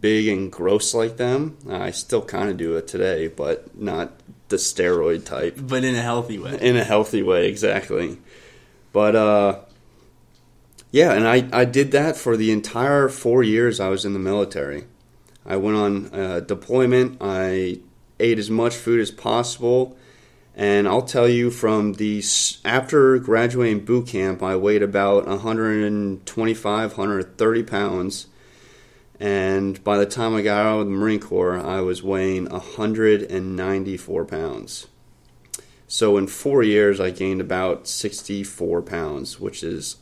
big 0.00 0.28
and 0.28 0.50
gross 0.50 0.94
like 0.94 1.16
them. 1.16 1.56
I 1.68 1.90
still 1.90 2.22
kind 2.22 2.48
of 2.48 2.56
do 2.56 2.76
it 2.76 2.86
today, 2.86 3.28
but 3.28 3.78
not 3.78 4.12
the 4.48 4.56
steroid 4.56 5.24
type. 5.24 5.58
But 5.60 5.84
in 5.84 5.94
a 5.94 6.02
healthy 6.02 6.38
way. 6.38 6.58
In 6.60 6.76
a 6.76 6.84
healthy 6.84 7.22
way, 7.22 7.48
exactly. 7.48 8.18
But 8.92 9.16
uh, 9.16 9.60
yeah, 10.90 11.12
and 11.12 11.26
I, 11.26 11.48
I 11.52 11.64
did 11.64 11.92
that 11.92 12.16
for 12.16 12.36
the 12.36 12.52
entire 12.52 13.08
four 13.08 13.42
years 13.42 13.80
I 13.80 13.88
was 13.88 14.04
in 14.04 14.12
the 14.12 14.18
military. 14.18 14.84
I 15.44 15.56
went 15.56 15.76
on 15.76 16.14
uh, 16.14 16.40
deployment. 16.40 17.18
I 17.20 17.80
ate 18.20 18.38
as 18.38 18.50
much 18.50 18.76
food 18.76 19.00
as 19.00 19.10
possible. 19.10 19.96
And 20.54 20.86
I'll 20.86 21.02
tell 21.02 21.28
you 21.28 21.50
from 21.50 21.94
the 21.94 22.22
after 22.64 23.18
graduating 23.18 23.86
boot 23.86 24.08
camp, 24.08 24.42
I 24.42 24.54
weighed 24.54 24.82
about 24.82 25.26
125, 25.26 26.98
130 26.98 27.62
pounds 27.62 28.26
and 29.22 29.82
by 29.84 29.98
the 29.98 30.06
time 30.06 30.34
I 30.34 30.42
got 30.42 30.66
out 30.66 30.80
of 30.80 30.86
the 30.86 30.92
Marine 30.92 31.20
Corps, 31.20 31.56
I 31.56 31.80
was 31.80 32.02
weighing 32.02 32.46
194 32.46 34.24
pounds. 34.24 34.88
So 35.86 36.16
in 36.16 36.26
four 36.26 36.64
years, 36.64 36.98
I 36.98 37.10
gained 37.10 37.40
about 37.40 37.86
64 37.86 38.82
pounds, 38.82 39.38
which 39.38 39.62
is 39.62 39.98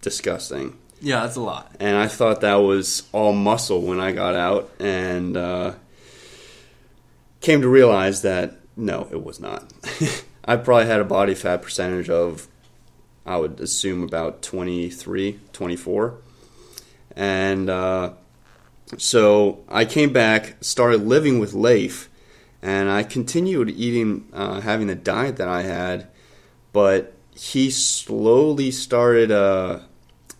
disgusting. 0.00 0.76
Yeah, 1.00 1.20
that's 1.20 1.36
a 1.36 1.40
lot. 1.40 1.72
And 1.78 1.96
I 1.96 2.08
thought 2.08 2.40
that 2.40 2.56
was 2.56 3.04
all 3.12 3.32
muscle 3.32 3.82
when 3.82 4.00
I 4.00 4.10
got 4.10 4.34
out, 4.34 4.72
and 4.80 5.36
uh, 5.36 5.74
came 7.40 7.60
to 7.60 7.68
realize 7.68 8.22
that 8.22 8.56
no, 8.76 9.06
it 9.12 9.22
was 9.22 9.38
not. 9.38 9.72
I 10.44 10.56
probably 10.56 10.86
had 10.86 11.00
a 11.00 11.04
body 11.04 11.36
fat 11.36 11.62
percentage 11.62 12.10
of, 12.10 12.48
I 13.24 13.36
would 13.36 13.60
assume, 13.60 14.02
about 14.02 14.42
23, 14.42 15.38
24. 15.52 16.18
And 17.16 17.68
uh, 17.68 18.12
so 18.96 19.64
I 19.68 19.84
came 19.84 20.12
back, 20.12 20.56
started 20.60 21.06
living 21.06 21.38
with 21.38 21.54
Leif, 21.54 22.08
and 22.62 22.90
I 22.90 23.02
continued 23.02 23.70
eating, 23.70 24.28
uh, 24.32 24.60
having 24.60 24.86
the 24.86 24.94
diet 24.94 25.36
that 25.36 25.48
I 25.48 25.62
had, 25.62 26.08
but 26.72 27.14
he 27.34 27.70
slowly 27.70 28.70
started 28.70 29.30
uh, 29.30 29.80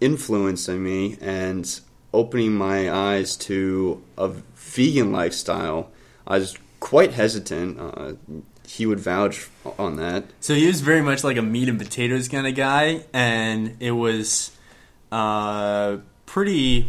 influencing 0.00 0.82
me 0.82 1.16
and 1.20 1.80
opening 2.12 2.52
my 2.52 2.90
eyes 2.90 3.36
to 3.36 4.02
a 4.18 4.28
vegan 4.54 5.12
lifestyle. 5.12 5.90
I 6.26 6.38
was 6.38 6.58
quite 6.80 7.12
hesitant. 7.12 7.78
Uh, 7.80 8.12
he 8.66 8.86
would 8.86 9.00
vouch 9.00 9.48
on 9.78 9.96
that. 9.96 10.24
So 10.40 10.54
he 10.54 10.66
was 10.66 10.80
very 10.80 11.02
much 11.02 11.24
like 11.24 11.36
a 11.36 11.42
meat 11.42 11.68
and 11.68 11.78
potatoes 11.78 12.28
kind 12.28 12.46
of 12.46 12.54
guy, 12.54 13.04
and 13.12 13.76
it 13.80 13.92
was 13.92 14.52
uh, 15.10 15.98
pretty. 16.30 16.88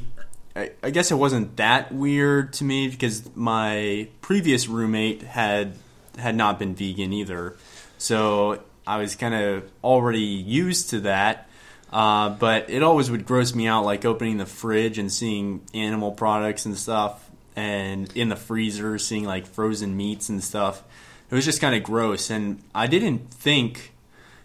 I, 0.55 0.91
guess 0.91 1.09
it 1.11 1.15
wasn't 1.15 1.57
that 1.57 1.91
weird 1.91 2.53
to 2.53 2.63
me 2.63 2.89
because 2.89 3.27
my 3.35 4.07
previous 4.21 4.67
roommate 4.67 5.23
had 5.23 5.73
had 6.17 6.35
not 6.35 6.59
been 6.59 6.75
vegan 6.75 7.11
either, 7.11 7.55
so 7.97 8.61
I 8.85 8.97
was 8.97 9.15
kind 9.15 9.33
of 9.33 9.71
already 9.83 10.19
used 10.19 10.91
to 10.91 11.01
that. 11.01 11.49
Uh, 11.91 12.29
but 12.29 12.69
it 12.69 12.83
always 12.83 13.09
would 13.09 13.25
gross 13.25 13.55
me 13.55 13.67
out, 13.67 13.83
like 13.83 14.05
opening 14.05 14.37
the 14.37 14.45
fridge 14.45 14.97
and 14.97 15.11
seeing 15.11 15.61
animal 15.73 16.11
products 16.11 16.65
and 16.65 16.77
stuff, 16.77 17.27
and 17.55 18.15
in 18.15 18.29
the 18.29 18.35
freezer 18.35 18.99
seeing 18.99 19.23
like 19.23 19.47
frozen 19.47 19.97
meats 19.97 20.29
and 20.29 20.43
stuff. 20.43 20.83
It 21.31 21.35
was 21.35 21.45
just 21.45 21.61
kind 21.61 21.73
of 21.73 21.81
gross, 21.81 22.29
and 22.29 22.61
I 22.75 22.87
didn't 22.87 23.31
think, 23.31 23.93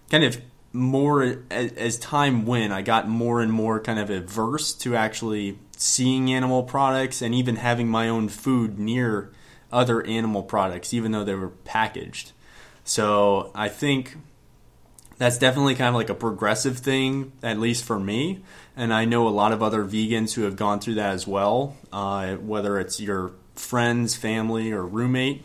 kind 0.09 0.25
of 0.25 0.41
more 0.77 1.39
as, 1.51 1.73
as 1.73 1.99
time 1.99 2.47
went, 2.47 2.73
I 2.73 2.83
got 2.83 3.09
more 3.09 3.41
and 3.41 3.53
more 3.53 3.81
kind 3.81 3.99
of 3.99 4.11
averse 4.11 4.73
to 4.75 4.95
actually 4.95 5.59
seeing 5.77 6.33
animal 6.33 6.63
products 6.63 7.23
and 7.23 7.35
even 7.35 7.57
having 7.57 7.89
my 7.89 8.09
own 8.09 8.29
food 8.29 8.79
near 8.79 9.33
other 9.73 10.05
animal 10.07 10.43
products, 10.43 10.95
even 10.95 11.13
though 11.13 11.25
they 11.25 11.35
were 11.35 11.49
packaged. 11.49 12.33
So 12.85 13.51
I 13.55 13.69
think 13.69 14.17
that's 15.19 15.39
definitely 15.39 15.75
kind 15.75 15.89
of 15.89 15.95
like 15.95 16.11
a 16.11 16.15
progressive 16.15 16.79
thing, 16.79 17.33
at 17.43 17.59
least 17.59 17.85
for 17.85 17.99
me. 17.99 18.43
And 18.77 18.93
I 18.93 19.07
know 19.07 19.27
a 19.27 19.31
lot 19.31 19.53
of 19.53 19.63
other 19.63 19.85
vegans 19.85 20.35
who 20.35 20.43
have 20.43 20.57
gone 20.57 20.81
through 20.81 20.95
that 20.95 21.15
as 21.15 21.27
well, 21.27 21.77
uh, 21.93 22.37
whether 22.37 22.79
it's 22.79 23.01
your 23.01 23.33
friends, 23.55 24.15
family, 24.15 24.71
or 24.71 24.85
roommate. 24.85 25.45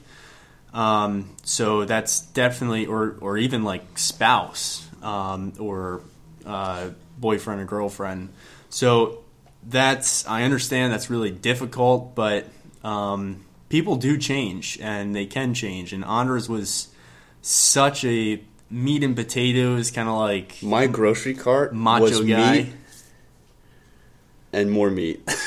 Um, 0.73 1.35
so 1.43 1.85
that's 1.85 2.21
definitely, 2.21 2.85
or, 2.85 3.17
or 3.21 3.37
even 3.37 3.63
like 3.63 3.97
spouse 3.97 4.87
um, 5.01 5.53
or 5.59 6.01
uh, 6.45 6.89
boyfriend 7.17 7.61
or 7.61 7.65
girlfriend. 7.65 8.29
So 8.69 9.23
that's, 9.67 10.27
I 10.27 10.43
understand 10.43 10.91
that's 10.93 11.09
really 11.09 11.31
difficult, 11.31 12.15
but 12.15 12.45
um, 12.83 13.45
people 13.69 13.95
do 13.95 14.17
change 14.17 14.79
and 14.81 15.15
they 15.15 15.25
can 15.25 15.53
change. 15.53 15.93
And 15.93 16.03
Anders 16.05 16.47
was 16.49 16.87
such 17.41 18.03
a 18.05 18.41
meat 18.69 19.03
and 19.03 19.15
potatoes, 19.15 19.91
kind 19.91 20.07
of 20.09 20.15
like 20.17 20.61
My 20.63 20.87
grocery 20.87 21.33
cart 21.33 21.73
macho 21.73 22.03
was 22.05 22.19
guy. 22.21 22.51
meat 22.63 22.67
and 24.53 24.71
more 24.71 24.89
meat. 24.89 25.21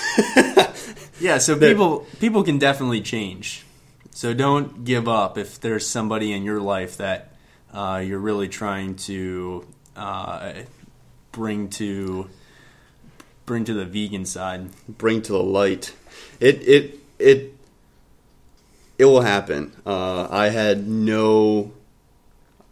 Yeah, 1.20 1.38
so 1.38 1.54
There- 1.54 1.70
people 1.70 2.06
people 2.18 2.42
can 2.42 2.58
definitely 2.58 3.00
change. 3.00 3.64
So 4.10 4.34
don't 4.34 4.84
give 4.84 5.08
up 5.08 5.38
if 5.38 5.60
there's 5.60 5.86
somebody 5.86 6.32
in 6.32 6.42
your 6.42 6.60
life 6.60 6.96
that 6.98 7.33
uh, 7.74 8.02
you're 8.04 8.18
really 8.20 8.48
trying 8.48 8.94
to 8.94 9.66
uh, 9.96 10.52
bring 11.32 11.68
to 11.68 12.30
bring 13.46 13.64
to 13.64 13.74
the 13.74 13.84
vegan 13.84 14.24
side. 14.24 14.70
bring 14.88 15.20
to 15.22 15.32
the 15.32 15.42
light. 15.42 15.94
It 16.40 16.66
it 16.66 16.98
it 17.18 17.54
it 18.98 19.04
will 19.04 19.22
happen. 19.22 19.72
Uh, 19.84 20.28
I 20.30 20.48
had 20.48 20.86
no. 20.86 21.72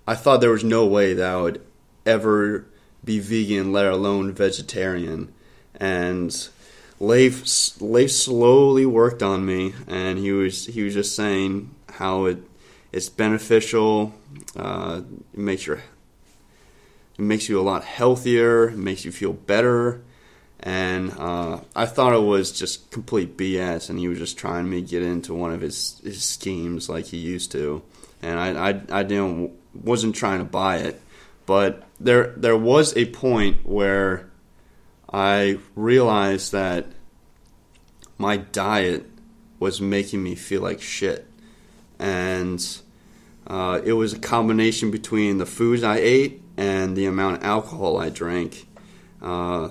I 0.06 0.14
thought 0.14 0.40
there 0.40 0.50
was 0.50 0.64
no 0.64 0.86
way 0.86 1.14
that 1.14 1.26
I 1.26 1.40
would 1.40 1.60
ever 2.06 2.66
be 3.04 3.18
vegan, 3.18 3.72
let 3.72 3.86
alone 3.86 4.32
vegetarian. 4.32 5.32
And 5.76 6.48
Leif 7.00 7.80
Leif 7.80 8.12
slowly 8.12 8.86
worked 8.86 9.22
on 9.22 9.44
me, 9.44 9.74
and 9.88 10.18
he 10.18 10.30
was 10.32 10.66
he 10.66 10.82
was 10.82 10.94
just 10.94 11.16
saying 11.16 11.74
how 11.94 12.26
it 12.26 12.38
it's 12.92 13.08
beneficial. 13.08 14.14
Uh, 14.56 15.02
it 15.32 15.38
makes 15.38 15.66
your 15.66 15.76
it 15.76 17.22
makes 17.22 17.48
you 17.48 17.60
a 17.60 17.62
lot 17.62 17.84
healthier. 17.84 18.70
It 18.70 18.78
makes 18.78 19.04
you 19.04 19.12
feel 19.12 19.32
better. 19.32 20.02
And 20.60 21.12
uh, 21.18 21.60
I 21.74 21.86
thought 21.86 22.14
it 22.14 22.22
was 22.22 22.52
just 22.52 22.90
complete 22.92 23.36
BS, 23.36 23.90
and 23.90 23.98
he 23.98 24.06
was 24.06 24.18
just 24.18 24.38
trying 24.38 24.70
me 24.70 24.80
to 24.80 24.86
get 24.86 25.02
into 25.02 25.34
one 25.34 25.52
of 25.52 25.60
his, 25.60 26.00
his 26.04 26.22
schemes 26.22 26.88
like 26.88 27.06
he 27.06 27.16
used 27.16 27.50
to. 27.52 27.82
And 28.22 28.38
I, 28.38 28.70
I, 28.70 28.80
I 28.90 29.02
didn't 29.02 29.52
wasn't 29.74 30.14
trying 30.14 30.38
to 30.38 30.44
buy 30.44 30.76
it, 30.78 31.00
but 31.46 31.82
there 31.98 32.34
there 32.36 32.56
was 32.56 32.96
a 32.96 33.06
point 33.06 33.66
where 33.66 34.30
I 35.12 35.58
realized 35.74 36.52
that 36.52 36.86
my 38.18 38.36
diet 38.36 39.06
was 39.58 39.80
making 39.80 40.22
me 40.22 40.34
feel 40.36 40.62
like 40.62 40.80
shit, 40.80 41.26
and 41.98 42.64
uh, 43.46 43.80
it 43.84 43.92
was 43.94 44.12
a 44.12 44.18
combination 44.18 44.90
between 44.90 45.38
the 45.38 45.46
foods 45.46 45.82
I 45.82 45.98
ate 45.98 46.42
and 46.56 46.96
the 46.96 47.06
amount 47.06 47.38
of 47.38 47.44
alcohol 47.44 47.98
I 47.98 48.08
drank, 48.08 48.66
uh, 49.20 49.70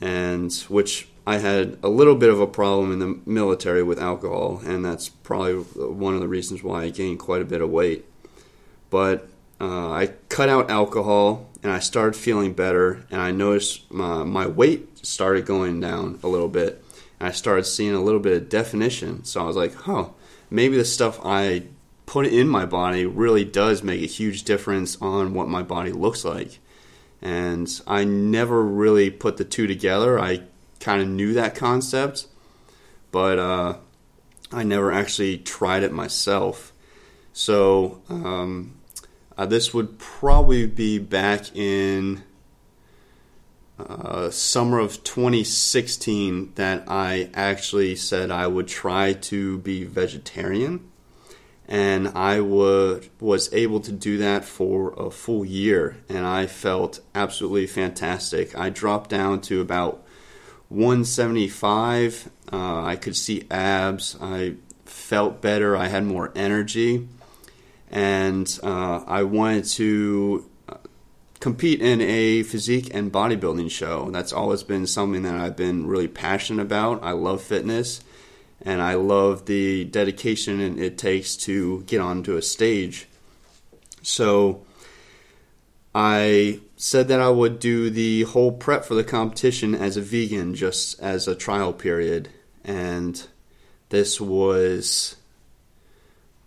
and 0.00 0.52
which 0.68 1.08
I 1.26 1.38
had 1.38 1.78
a 1.82 1.88
little 1.88 2.14
bit 2.14 2.30
of 2.30 2.40
a 2.40 2.46
problem 2.46 2.92
in 2.92 2.98
the 2.98 3.20
military 3.26 3.82
with 3.82 4.00
alcohol, 4.00 4.62
and 4.64 4.84
that's 4.84 5.08
probably 5.08 5.54
one 5.54 6.14
of 6.14 6.20
the 6.20 6.28
reasons 6.28 6.62
why 6.62 6.84
I 6.84 6.90
gained 6.90 7.18
quite 7.18 7.42
a 7.42 7.44
bit 7.44 7.60
of 7.60 7.70
weight. 7.70 8.06
But 8.88 9.28
uh, 9.60 9.90
I 9.90 10.14
cut 10.28 10.48
out 10.48 10.70
alcohol, 10.70 11.48
and 11.62 11.70
I 11.70 11.78
started 11.78 12.16
feeling 12.16 12.54
better, 12.54 13.04
and 13.10 13.20
I 13.20 13.30
noticed 13.30 13.92
my, 13.92 14.24
my 14.24 14.46
weight 14.46 15.06
started 15.06 15.44
going 15.44 15.80
down 15.80 16.18
a 16.22 16.28
little 16.28 16.48
bit, 16.48 16.82
and 17.20 17.28
I 17.28 17.32
started 17.32 17.64
seeing 17.64 17.94
a 17.94 18.00
little 18.00 18.20
bit 18.20 18.32
of 18.32 18.48
definition. 18.48 19.24
So 19.24 19.42
I 19.42 19.44
was 19.44 19.56
like, 19.56 19.86
oh, 19.86 20.14
maybe 20.50 20.76
the 20.76 20.84
stuff 20.84 21.20
I 21.22 21.64
put 22.10 22.26
in 22.26 22.48
my 22.48 22.66
body 22.66 23.06
really 23.06 23.44
does 23.44 23.84
make 23.84 24.02
a 24.02 24.06
huge 24.06 24.42
difference 24.42 25.00
on 25.00 25.32
what 25.32 25.46
my 25.46 25.62
body 25.62 25.92
looks 25.92 26.24
like. 26.24 26.58
And 27.22 27.70
I 27.86 28.02
never 28.02 28.64
really 28.64 29.10
put 29.10 29.36
the 29.36 29.44
two 29.44 29.68
together. 29.68 30.18
I 30.18 30.42
kind 30.80 31.00
of 31.00 31.06
knew 31.06 31.32
that 31.34 31.54
concept, 31.54 32.26
but 33.12 33.38
uh, 33.38 33.76
I 34.50 34.64
never 34.64 34.90
actually 34.90 35.38
tried 35.38 35.84
it 35.84 35.92
myself. 35.92 36.72
So 37.32 38.02
um, 38.08 38.74
uh, 39.38 39.46
this 39.46 39.72
would 39.72 40.00
probably 40.00 40.66
be 40.66 40.98
back 40.98 41.54
in 41.54 42.24
uh, 43.78 44.30
summer 44.30 44.80
of 44.80 45.04
2016 45.04 46.54
that 46.56 46.82
I 46.88 47.30
actually 47.34 47.94
said 47.94 48.32
I 48.32 48.48
would 48.48 48.66
try 48.66 49.12
to 49.12 49.58
be 49.58 49.84
vegetarian 49.84 50.89
and 51.70 52.08
I 52.08 52.40
would 52.40 53.08
was 53.20 53.52
able 53.54 53.78
to 53.80 53.92
do 53.92 54.18
that 54.18 54.44
for 54.44 54.92
a 54.94 55.08
full 55.08 55.44
year, 55.44 55.98
and 56.08 56.26
I 56.26 56.46
felt 56.46 57.00
absolutely 57.14 57.68
fantastic. 57.68 58.58
I 58.58 58.70
dropped 58.70 59.08
down 59.08 59.40
to 59.42 59.60
about 59.60 60.04
175. 60.68 62.28
Uh, 62.52 62.82
I 62.82 62.96
could 62.96 63.16
see 63.16 63.46
abs. 63.52 64.16
I 64.20 64.56
felt 64.84 65.40
better. 65.40 65.76
I 65.76 65.86
had 65.86 66.04
more 66.04 66.32
energy, 66.34 67.06
and 67.88 68.58
uh, 68.64 69.04
I 69.06 69.22
wanted 69.22 69.66
to 69.66 70.50
uh, 70.68 70.74
compete 71.38 71.80
in 71.80 72.00
a 72.00 72.42
physique 72.42 72.92
and 72.92 73.12
bodybuilding 73.12 73.70
show. 73.70 74.10
That's 74.10 74.32
always 74.32 74.64
been 74.64 74.88
something 74.88 75.22
that 75.22 75.36
I've 75.36 75.56
been 75.56 75.86
really 75.86 76.08
passionate 76.08 76.62
about. 76.62 77.04
I 77.04 77.12
love 77.12 77.40
fitness 77.42 78.00
and 78.62 78.82
I 78.82 78.94
love 78.94 79.46
the 79.46 79.84
dedication 79.84 80.78
it 80.78 80.98
takes 80.98 81.36
to 81.38 81.82
get 81.82 82.00
onto 82.00 82.36
a 82.36 82.42
stage. 82.42 83.06
So 84.02 84.64
I 85.94 86.60
said 86.76 87.08
that 87.08 87.20
I 87.20 87.30
would 87.30 87.58
do 87.58 87.90
the 87.90 88.22
whole 88.22 88.52
prep 88.52 88.84
for 88.84 88.94
the 88.94 89.04
competition 89.04 89.74
as 89.74 89.96
a 89.96 90.02
vegan, 90.02 90.54
just 90.54 91.00
as 91.00 91.26
a 91.26 91.34
trial 91.34 91.72
period. 91.72 92.28
And 92.64 93.26
this 93.88 94.20
was, 94.20 95.16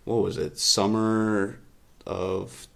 what 0.04 0.22
was 0.22 0.36
it, 0.36 0.58
summer 0.58 1.58
of 2.06 2.66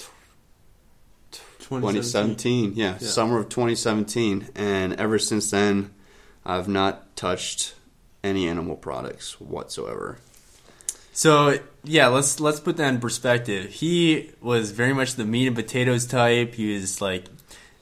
2017. 1.60 2.72
Yeah, 2.74 2.92
Yeah. 2.92 2.98
summer 2.98 3.38
of 3.38 3.48
2017, 3.48 4.48
and 4.54 4.94
ever 4.94 5.18
since 5.18 5.50
then, 5.50 5.90
I've 6.44 6.68
not 6.68 7.14
touched 7.14 7.74
any 8.28 8.48
animal 8.48 8.76
products 8.76 9.40
whatsoever. 9.40 10.18
So 11.12 11.58
yeah, 11.82 12.06
let's 12.08 12.38
let's 12.38 12.60
put 12.60 12.76
that 12.76 12.94
in 12.94 13.00
perspective. 13.00 13.70
He 13.72 14.30
was 14.40 14.70
very 14.70 14.92
much 14.92 15.14
the 15.14 15.24
meat 15.24 15.48
and 15.48 15.56
potatoes 15.56 16.06
type. 16.06 16.54
He 16.54 16.74
was 16.74 17.00
like 17.00 17.24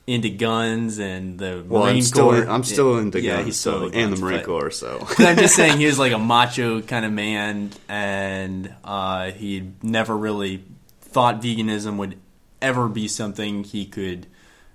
into 0.07 0.31
guns 0.31 0.99
and 0.99 1.39
the 1.39 1.65
Well, 1.69 1.83
Marine 1.83 1.97
I'm 1.97 2.03
still 2.03 2.31
Corps. 2.31 2.49
I'm 2.49 2.65
still 2.65 2.99
into 2.99 3.21
yeah, 3.21 3.35
guns, 3.37 3.47
he's 3.47 3.57
still 3.57 3.81
so, 3.81 3.87
in 3.87 3.93
the 3.93 3.99
and 3.99 4.13
the 4.13 4.21
Marine 4.21 4.37
but- 4.39 4.47
Corps. 4.47 4.71
So 4.71 5.07
I'm 5.19 5.37
just 5.37 5.55
saying 5.55 5.79
he 5.79 5.87
was 5.87 5.99
like 5.99 6.13
a 6.13 6.19
macho 6.35 6.81
kind 6.81 7.05
of 7.05 7.13
man, 7.13 7.73
and 7.89 8.73
uh, 8.85 9.33
he 9.33 9.71
never 9.83 10.17
really 10.17 10.65
thought 11.03 11.43
veganism 11.43 11.97
would 11.99 12.17
ever 12.63 12.89
be 12.89 13.09
something 13.09 13.65
he 13.65 13.85
could 13.85 14.27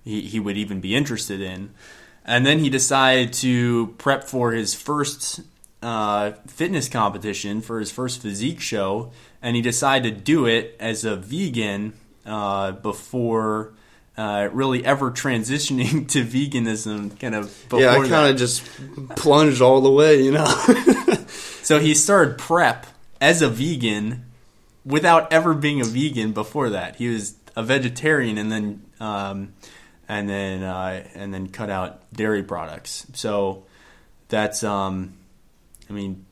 he, 0.04 0.22
he 0.22 0.40
would 0.40 0.58
even 0.58 0.82
be 0.82 0.96
interested 0.96 1.42
in. 1.42 1.72
And 2.26 2.46
then 2.46 2.60
he 2.60 2.70
decided 2.70 3.34
to 3.34 3.88
prep 3.98 4.24
for 4.26 4.52
his 4.52 4.76
first 4.76 5.42
uh, 5.82 6.32
fitness 6.48 6.90
competition 6.90 7.62
for 7.62 7.80
his 7.80 7.92
first 7.92 8.22
physique 8.22 8.60
show, 8.60 9.12
and 9.42 9.56
he 9.56 9.62
decided 9.62 10.16
to 10.16 10.22
do 10.22 10.46
it 10.46 10.76
as 10.80 11.06
a 11.06 11.16
vegan 11.16 11.94
uh, 12.26 12.72
before. 12.72 13.74
Uh, 14.18 14.50
really 14.52 14.86
ever 14.86 15.10
transitioning 15.10 16.06
to 16.10 16.24
veganism 16.24 17.18
kind 17.18 17.34
of 17.34 17.66
yeah, 17.72 17.92
I 17.92 18.02
that. 18.02 18.10
kind 18.10 18.30
of 18.30 18.38
just 18.38 18.62
plunged 19.16 19.62
all 19.62 19.80
the 19.80 19.90
way, 19.90 20.22
you 20.22 20.32
know. 20.32 20.46
So 21.72 21.80
he 21.80 21.94
started 21.94 22.38
prep 22.38 22.86
as 23.22 23.42
a 23.42 23.48
vegan 23.48 24.26
without 24.84 25.32
ever 25.32 25.54
being 25.54 25.80
a 25.80 25.86
vegan 25.86 26.34
before 26.34 26.72
that. 26.72 26.98
He 26.98 27.08
was 27.08 27.36
a 27.56 27.64
vegetarian 27.64 28.38
and 28.38 28.52
then 28.52 28.82
um, 29.00 29.54
and 30.10 30.28
then 30.28 30.64
uh, 30.64 31.08
and 31.16 31.34
then 31.34 31.48
cut 31.48 31.70
out 31.70 32.02
dairy 32.12 32.44
products. 32.44 33.08
So 33.14 33.64
that's 34.28 34.64
um, 34.64 35.14
I 35.92 35.94
mean, 35.94 36.26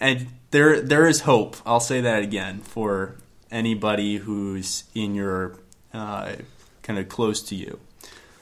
and 0.00 0.26
there 0.50 0.80
there 0.80 1.06
is 1.06 1.20
hope. 1.20 1.56
I'll 1.64 1.78
say 1.78 2.00
that 2.00 2.24
again 2.24 2.58
for 2.58 3.14
anybody 3.52 4.16
who's 4.16 4.82
in 4.96 5.14
your 5.14 5.60
uh, 5.94 6.32
kind 6.82 6.98
of 6.98 7.08
close 7.08 7.40
to 7.44 7.54
you. 7.54 7.78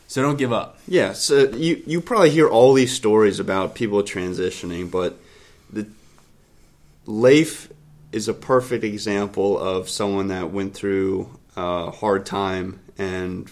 So 0.07 0.23
don't 0.23 0.39
give 0.39 0.55
up. 0.55 0.79
Yeah, 0.89 1.13
so 1.13 1.51
you 1.51 1.83
you 1.87 2.01
probably 2.01 2.31
hear 2.31 2.49
all 2.49 2.73
these 2.73 2.95
stories 2.95 3.39
about 3.39 3.75
people 3.75 4.03
transitioning, 4.03 4.91
but 4.91 5.19
the 5.71 5.87
Leif 7.05 7.71
is 8.11 8.27
a 8.27 8.35
perfect 8.35 8.85
example 8.85 9.59
of 9.59 9.91
someone 9.91 10.29
that 10.29 10.51
went 10.51 10.73
through 10.73 11.39
a 11.57 11.91
hard 11.91 12.25
time 12.25 12.81
and 12.97 13.51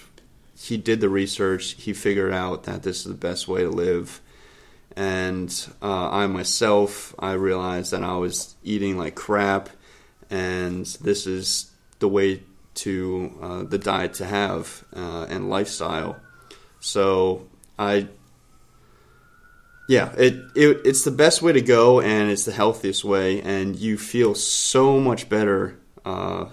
he 0.59 0.79
did 0.79 1.03
the 1.03 1.11
research. 1.11 1.73
He 1.73 1.93
figured 1.93 2.33
out 2.33 2.63
that 2.65 2.85
this 2.85 2.99
is 2.99 3.05
the 3.05 3.15
best 3.15 3.49
way 3.49 3.65
to 3.65 3.69
live. 3.69 4.23
And 4.97 5.49
uh, 5.81 6.11
I 6.11 6.27
myself, 6.27 7.15
I 7.19 7.33
realized 7.33 7.93
that 7.93 8.03
I 8.03 8.17
was 8.17 8.55
eating 8.63 8.99
like 8.99 9.15
crap, 9.15 9.71
and 10.31 10.85
this 10.87 11.27
is 11.27 11.71
the 11.99 12.09
way 12.09 12.43
to 12.75 13.39
uh, 13.41 13.63
the 13.63 13.79
diet 13.79 14.15
to 14.15 14.25
have 14.25 14.85
uh, 14.95 15.27
and 15.29 15.49
lifestyle. 15.49 16.21
So 16.81 17.49
I, 17.79 18.09
yeah, 19.89 20.13
it, 20.17 20.35
it 20.55 20.81
it's 20.85 21.05
the 21.05 21.11
best 21.11 21.43
way 21.43 21.53
to 21.53 21.63
go, 21.63 22.01
and 22.01 22.31
it's 22.31 22.45
the 22.45 22.53
healthiest 22.53 23.05
way, 23.05 23.41
and 23.43 23.77
you 23.77 23.97
feel 23.97 24.35
so 24.35 24.99
much 25.01 25.29
better, 25.29 25.79
uh, 26.05 26.47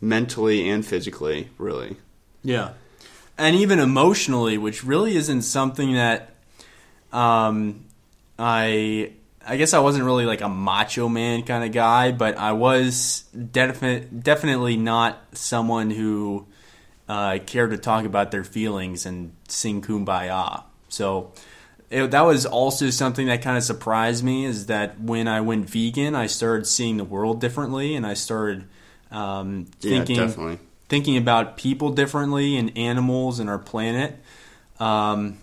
mentally 0.00 0.68
and 0.68 0.84
physically. 0.84 1.48
Really, 1.58 1.96
Yeah. 2.42 2.72
And 3.38 3.54
even 3.54 3.80
emotionally, 3.80 4.56
which 4.56 4.82
really 4.82 5.14
isn't 5.14 5.42
something 5.42 5.92
that 5.92 6.35
um, 7.12 7.84
I 8.38 9.12
I 9.46 9.56
guess 9.56 9.74
I 9.74 9.78
wasn't 9.78 10.04
really 10.04 10.24
like 10.24 10.40
a 10.40 10.48
macho 10.48 11.08
man 11.08 11.44
kind 11.44 11.64
of 11.64 11.72
guy, 11.72 12.10
but 12.12 12.36
I 12.36 12.52
was 12.52 13.24
defi- 13.52 14.06
definitely 14.06 14.76
not 14.76 15.18
someone 15.32 15.90
who 15.90 16.46
uh, 17.08 17.38
cared 17.46 17.70
to 17.70 17.78
talk 17.78 18.04
about 18.04 18.32
their 18.32 18.42
feelings 18.42 19.06
and 19.06 19.32
sing 19.46 19.82
kumbaya. 19.82 20.64
So 20.88 21.32
it, 21.90 22.10
that 22.10 22.22
was 22.22 22.44
also 22.44 22.90
something 22.90 23.28
that 23.28 23.42
kind 23.42 23.56
of 23.56 23.62
surprised 23.62 24.24
me 24.24 24.44
is 24.44 24.66
that 24.66 25.00
when 25.00 25.28
I 25.28 25.40
went 25.42 25.70
vegan, 25.70 26.16
I 26.16 26.26
started 26.26 26.66
seeing 26.66 26.96
the 26.96 27.04
world 27.04 27.40
differently 27.40 27.94
and 27.94 28.04
I 28.04 28.14
started 28.14 28.66
um, 29.12 29.66
thinking 29.78 30.16
definitely. 30.16 30.58
thinking 30.88 31.16
about 31.16 31.56
people 31.56 31.90
differently 31.90 32.56
and 32.56 32.76
animals 32.76 33.38
and 33.38 33.48
our 33.48 33.58
planet. 33.58 34.18
Um, 34.80 35.38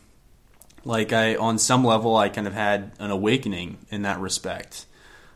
like 0.86 1.13
I, 1.13 1.36
on 1.36 1.58
some 1.58 1.84
level, 1.84 2.15
I 2.15 2.30
kind 2.30 2.48
of 2.48 2.54
had 2.54 2.91
an 3.00 3.12
awakening 3.12 3.78
in 3.89 4.04
that 4.04 4.19
respect. 4.19 4.86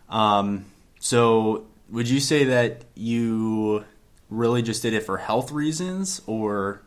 Um, 0.10 0.66
so, 1.00 1.66
would 1.90 2.10
you 2.10 2.20
say 2.20 2.46
that 2.46 2.84
you 2.96 3.86
really 4.30 4.62
just 4.62 4.82
did 4.82 4.94
it 4.94 5.04
for 5.04 5.18
health 5.18 5.52
reasons, 5.52 6.22
or 6.26 6.82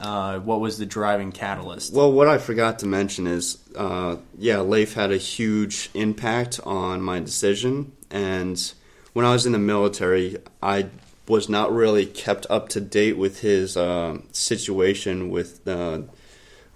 uh, 0.00 0.38
what 0.38 0.60
was 0.60 0.78
the 0.78 0.86
driving 0.86 1.30
catalyst? 1.30 1.92
Well, 1.92 2.10
what 2.10 2.26
I 2.26 2.38
forgot 2.38 2.78
to 2.80 2.86
mention 2.86 3.26
is, 3.26 3.58
uh, 3.76 4.16
yeah, 4.38 4.60
Leif 4.60 4.94
had 4.94 5.12
a 5.12 5.18
huge 5.18 5.90
impact 5.94 6.58
on 6.64 7.02
my 7.02 7.20
decision. 7.20 7.92
And 8.10 8.72
when 9.12 9.26
I 9.26 9.32
was 9.32 9.44
in 9.44 9.52
the 9.52 9.58
military, 9.58 10.38
I 10.62 10.86
was 11.28 11.48
not 11.48 11.72
really 11.72 12.06
kept 12.06 12.46
up 12.48 12.70
to 12.70 12.80
date 12.80 13.16
with 13.16 13.40
his 13.40 13.76
uh, 13.76 14.18
situation 14.32 15.30
with 15.30 15.66
uh, 15.68 16.00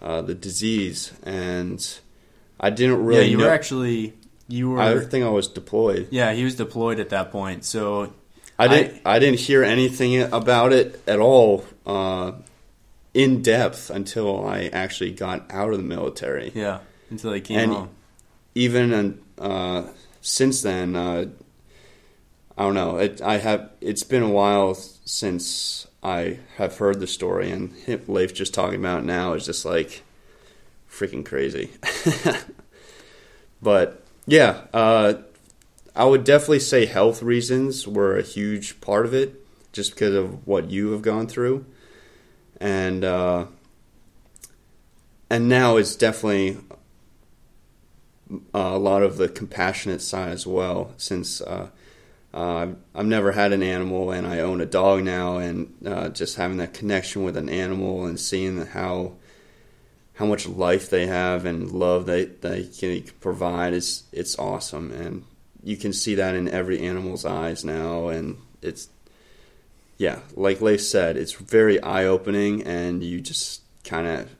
uh, 0.04 0.20
the 0.20 0.34
disease, 0.34 1.12
and 1.24 1.98
I 2.60 2.68
didn't 2.70 3.04
really. 3.04 3.22
yeah, 3.22 3.30
you 3.30 3.38
know. 3.38 3.46
were 3.46 3.50
actually 3.50 4.12
you 4.46 4.70
were. 4.70 4.80
I 4.80 5.00
think 5.00 5.24
I 5.24 5.30
was 5.30 5.48
deployed. 5.48 6.08
yeah, 6.10 6.32
he 6.34 6.44
was 6.44 6.54
deployed 6.56 7.00
at 7.00 7.08
that 7.08 7.32
point. 7.32 7.64
So 7.64 8.12
I 8.58 8.68
didn't. 8.68 9.00
I, 9.06 9.18
didn't 9.18 9.40
hear 9.40 9.64
anything 9.64 10.20
about 10.20 10.72
it 10.74 11.02
at 11.08 11.18
all 11.18 11.64
uh, 11.86 12.32
in 13.14 13.40
depth 13.42 13.88
until 13.90 14.46
I 14.46 14.66
actually 14.66 15.12
got 15.12 15.50
out 15.50 15.70
of 15.70 15.78
the 15.78 15.84
military. 15.84 16.52
yeah, 16.54 16.80
until 17.10 17.32
he 17.32 17.40
came 17.40 17.58
And- 17.60 17.72
home. 17.72 17.88
even 18.54 19.18
uh, 19.38 19.84
since 20.20 20.60
then, 20.62 20.94
uh, 20.96 21.26
I 22.58 22.62
don't 22.62 22.74
know. 22.74 22.98
It, 22.98 23.22
I 23.22 23.38
have. 23.38 23.70
It's 23.80 24.02
been 24.04 24.22
a 24.22 24.28
while 24.30 24.74
since 24.74 25.86
I 26.04 26.40
have 26.58 26.76
heard 26.76 27.00
the 27.00 27.06
story, 27.06 27.50
and 27.50 27.72
him, 27.72 28.02
Leif 28.06 28.34
just 28.34 28.52
talking 28.52 28.78
about 28.78 29.00
it 29.00 29.06
now 29.06 29.32
is 29.32 29.46
just 29.46 29.64
like 29.64 30.02
freaking 30.90 31.24
crazy. 31.24 31.70
but 33.62 34.04
yeah, 34.26 34.64
uh, 34.74 35.14
I 35.96 36.04
would 36.04 36.24
definitely 36.24 36.60
say 36.60 36.84
health 36.84 37.22
reasons 37.22 37.88
were 37.88 38.18
a 38.18 38.22
huge 38.22 38.82
part 38.82 39.06
of 39.06 39.14
it, 39.14 39.46
just 39.72 39.92
because 39.92 40.14
of 40.14 40.46
what 40.46 40.70
you 40.70 40.92
have 40.92 41.00
gone 41.00 41.26
through, 41.26 41.64
and 42.60 43.02
uh, 43.02 43.46
and 45.30 45.48
now 45.48 45.78
it's 45.78 45.96
definitely 45.96 46.58
uh, 48.30 48.36
a 48.52 48.78
lot 48.78 49.02
of 49.02 49.16
the 49.16 49.28
compassionate 49.28 50.02
side 50.02 50.32
as 50.32 50.46
well, 50.46 50.92
since 50.98 51.40
uh, 51.40 51.70
uh, 52.34 52.66
I've 52.92 53.06
never 53.06 53.30
had 53.30 53.52
an 53.52 53.62
animal 53.62 54.10
and 54.10 54.26
I 54.26 54.40
own 54.40 54.60
a 54.60 54.66
dog 54.66 55.04
now, 55.04 55.38
and 55.38 55.72
uh, 55.86 56.08
just 56.08 56.36
having 56.36 56.56
that 56.56 56.74
connection 56.74 57.22
with 57.22 57.36
an 57.36 57.48
animal 57.48 58.06
and 58.06 58.18
seeing 58.18 58.66
how 58.66 59.12
how 60.14 60.26
much 60.26 60.46
life 60.46 60.90
they 60.90 61.06
have 61.06 61.44
and 61.44 61.70
love 61.70 62.06
they 62.06 62.24
they 62.24 62.64
can 62.64 63.04
provide 63.20 63.72
is 63.72 64.02
it's 64.10 64.36
awesome, 64.36 64.90
and 64.90 65.24
you 65.62 65.76
can 65.76 65.92
see 65.92 66.16
that 66.16 66.34
in 66.34 66.48
every 66.48 66.80
animal's 66.80 67.24
eyes 67.24 67.64
now, 67.64 68.08
and 68.08 68.38
it's 68.60 68.88
yeah, 69.96 70.18
like 70.34 70.60
Leif 70.60 70.82
said, 70.82 71.16
it's 71.16 71.34
very 71.34 71.80
eye 71.84 72.04
opening, 72.04 72.64
and 72.64 73.04
you 73.04 73.20
just 73.20 73.62
kind 73.84 74.08
of 74.08 74.34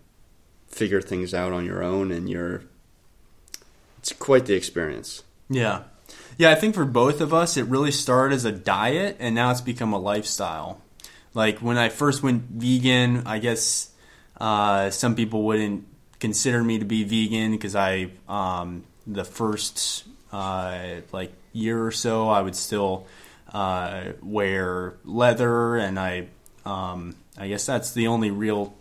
figure 0.67 1.01
things 1.01 1.33
out 1.33 1.53
on 1.53 1.65
your 1.65 1.85
own, 1.85 2.11
and 2.11 2.29
you're 2.29 2.65
it's 3.99 4.13
quite 4.13 4.47
the 4.47 4.55
experience. 4.55 5.23
Yeah. 5.49 5.85
Yeah, 6.37 6.51
I 6.51 6.57
think 6.57 6.75
for 6.75 6.85
both 6.85 7.21
of 7.21 7.33
us, 7.33 7.57
it 7.57 7.67
really 7.67 7.93
started 7.93 8.35
as 8.35 8.45
a 8.45 8.53
diet 8.53 9.17
and 9.21 9.35
now 9.35 9.51
it's 9.51 9.61
become 9.61 9.93
a 9.93 9.99
lifestyle. 9.99 10.81
Like 11.33 11.59
when 11.59 11.79
I 11.79 11.89
first 11.89 12.23
went 12.23 12.43
vegan, 12.51 13.27
I 13.27 13.39
guess 13.39 13.91
uh, 14.41 14.91
some 14.91 15.15
people 15.15 15.43
wouldn't 15.43 15.87
consider 16.19 16.63
me 16.63 16.79
to 16.79 16.85
be 16.85 17.05
vegan 17.05 17.53
because 17.53 17.77
I, 17.77 18.11
um, 18.29 18.85
the 19.07 19.25
first 19.25 20.05
uh, 20.33 21.01
like 21.13 21.33
year 21.53 21.85
or 21.85 21.93
so, 21.93 22.29
I 22.29 22.43
would 22.43 22.57
still 22.57 23.07
uh, 23.53 24.13
wear 24.23 24.95
leather 25.05 25.77
and 25.77 25.99
I, 26.01 26.27
um, 26.65 27.15
I 27.39 27.49
guess 27.49 27.67
that's 27.67 27.93
the 27.93 28.09
only 28.09 28.31
real 28.31 28.75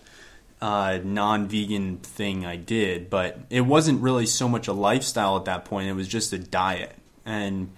uh, 0.61 0.99
non-vegan 1.03 1.97
thing 1.97 2.45
I 2.45 2.55
did, 2.55 3.09
but 3.09 3.37
it 3.49 3.61
wasn't 3.61 4.01
really 4.01 4.25
so 4.25 4.47
much 4.47 4.67
a 4.67 4.73
lifestyle 4.73 5.37
at 5.37 5.45
that 5.45 5.65
point. 5.65 5.89
It 5.89 5.93
was 5.93 6.07
just 6.07 6.31
a 6.33 6.39
diet, 6.39 6.95
and 7.25 7.71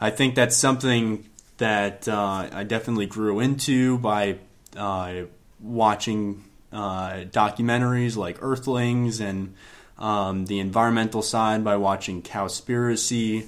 I 0.00 0.10
think 0.10 0.34
that's 0.34 0.56
something 0.56 1.28
that 1.58 2.08
uh, 2.08 2.48
I 2.52 2.64
definitely 2.64 3.06
grew 3.06 3.40
into 3.40 3.98
by 3.98 4.38
uh, 4.76 5.22
watching 5.60 6.44
uh, 6.72 7.24
documentaries 7.30 8.16
like 8.16 8.38
Earthlings 8.42 9.20
and 9.20 9.54
um, 9.98 10.46
the 10.46 10.60
environmental 10.60 11.22
side 11.22 11.64
by 11.64 11.76
watching 11.76 12.22
Cowspiracy, 12.22 13.46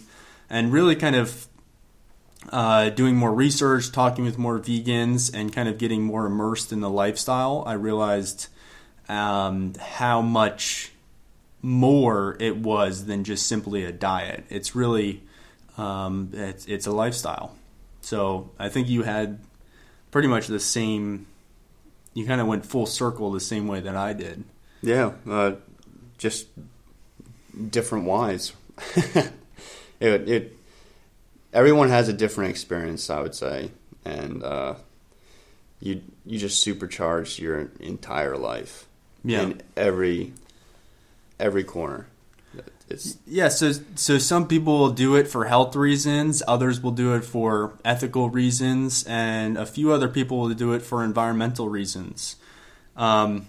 and 0.48 0.72
really 0.72 0.96
kind 0.96 1.14
of 1.14 1.46
uh, 2.50 2.90
doing 2.90 3.16
more 3.16 3.32
research, 3.32 3.92
talking 3.92 4.24
with 4.24 4.38
more 4.38 4.58
vegans, 4.58 5.32
and 5.32 5.52
kind 5.52 5.68
of 5.68 5.78
getting 5.78 6.02
more 6.02 6.26
immersed 6.26 6.72
in 6.72 6.80
the 6.80 6.90
lifestyle. 6.90 7.62
I 7.66 7.74
realized 7.74 8.48
um, 9.08 9.74
how 9.78 10.20
much 10.22 10.92
more 11.62 12.36
it 12.40 12.56
was 12.56 13.04
than 13.06 13.22
just 13.22 13.46
simply 13.46 13.84
a 13.84 13.92
diet. 13.92 14.44
It's 14.48 14.74
really 14.74 15.22
um, 15.80 16.30
it's, 16.32 16.66
it's 16.66 16.86
a 16.86 16.92
lifestyle. 16.92 17.54
So 18.02 18.50
I 18.58 18.68
think 18.68 18.88
you 18.88 19.02
had 19.02 19.38
pretty 20.10 20.28
much 20.28 20.46
the 20.46 20.60
same. 20.60 21.26
You 22.14 22.26
kind 22.26 22.40
of 22.40 22.46
went 22.46 22.66
full 22.66 22.86
circle 22.86 23.30
the 23.32 23.40
same 23.40 23.66
way 23.68 23.80
that 23.80 23.96
I 23.96 24.12
did. 24.12 24.44
Yeah, 24.82 25.12
uh, 25.28 25.52
just 26.18 26.48
different 27.70 28.04
whys. 28.06 28.52
it, 30.00 30.28
it 30.28 30.56
everyone 31.52 31.88
has 31.90 32.08
a 32.08 32.12
different 32.12 32.50
experience, 32.50 33.10
I 33.10 33.20
would 33.20 33.34
say, 33.34 33.70
and 34.04 34.42
uh, 34.42 34.74
you 35.80 36.02
you 36.26 36.38
just 36.38 36.66
supercharge 36.66 37.38
your 37.38 37.70
entire 37.80 38.36
life 38.36 38.86
Yeah. 39.24 39.42
in 39.42 39.62
every 39.76 40.32
every 41.38 41.64
corner. 41.64 42.06
It's 42.90 43.18
Yeah, 43.26 43.48
so 43.48 43.72
so 43.94 44.18
some 44.18 44.48
people 44.48 44.78
will 44.78 44.90
do 44.90 45.14
it 45.16 45.28
for 45.28 45.44
health 45.44 45.76
reasons, 45.76 46.42
others 46.46 46.80
will 46.80 46.90
do 46.90 47.14
it 47.14 47.24
for 47.24 47.78
ethical 47.84 48.28
reasons, 48.28 49.04
and 49.04 49.56
a 49.56 49.64
few 49.64 49.92
other 49.92 50.08
people 50.08 50.40
will 50.40 50.54
do 50.54 50.72
it 50.72 50.82
for 50.82 51.04
environmental 51.04 51.68
reasons. 51.68 52.36
Um, 52.96 53.46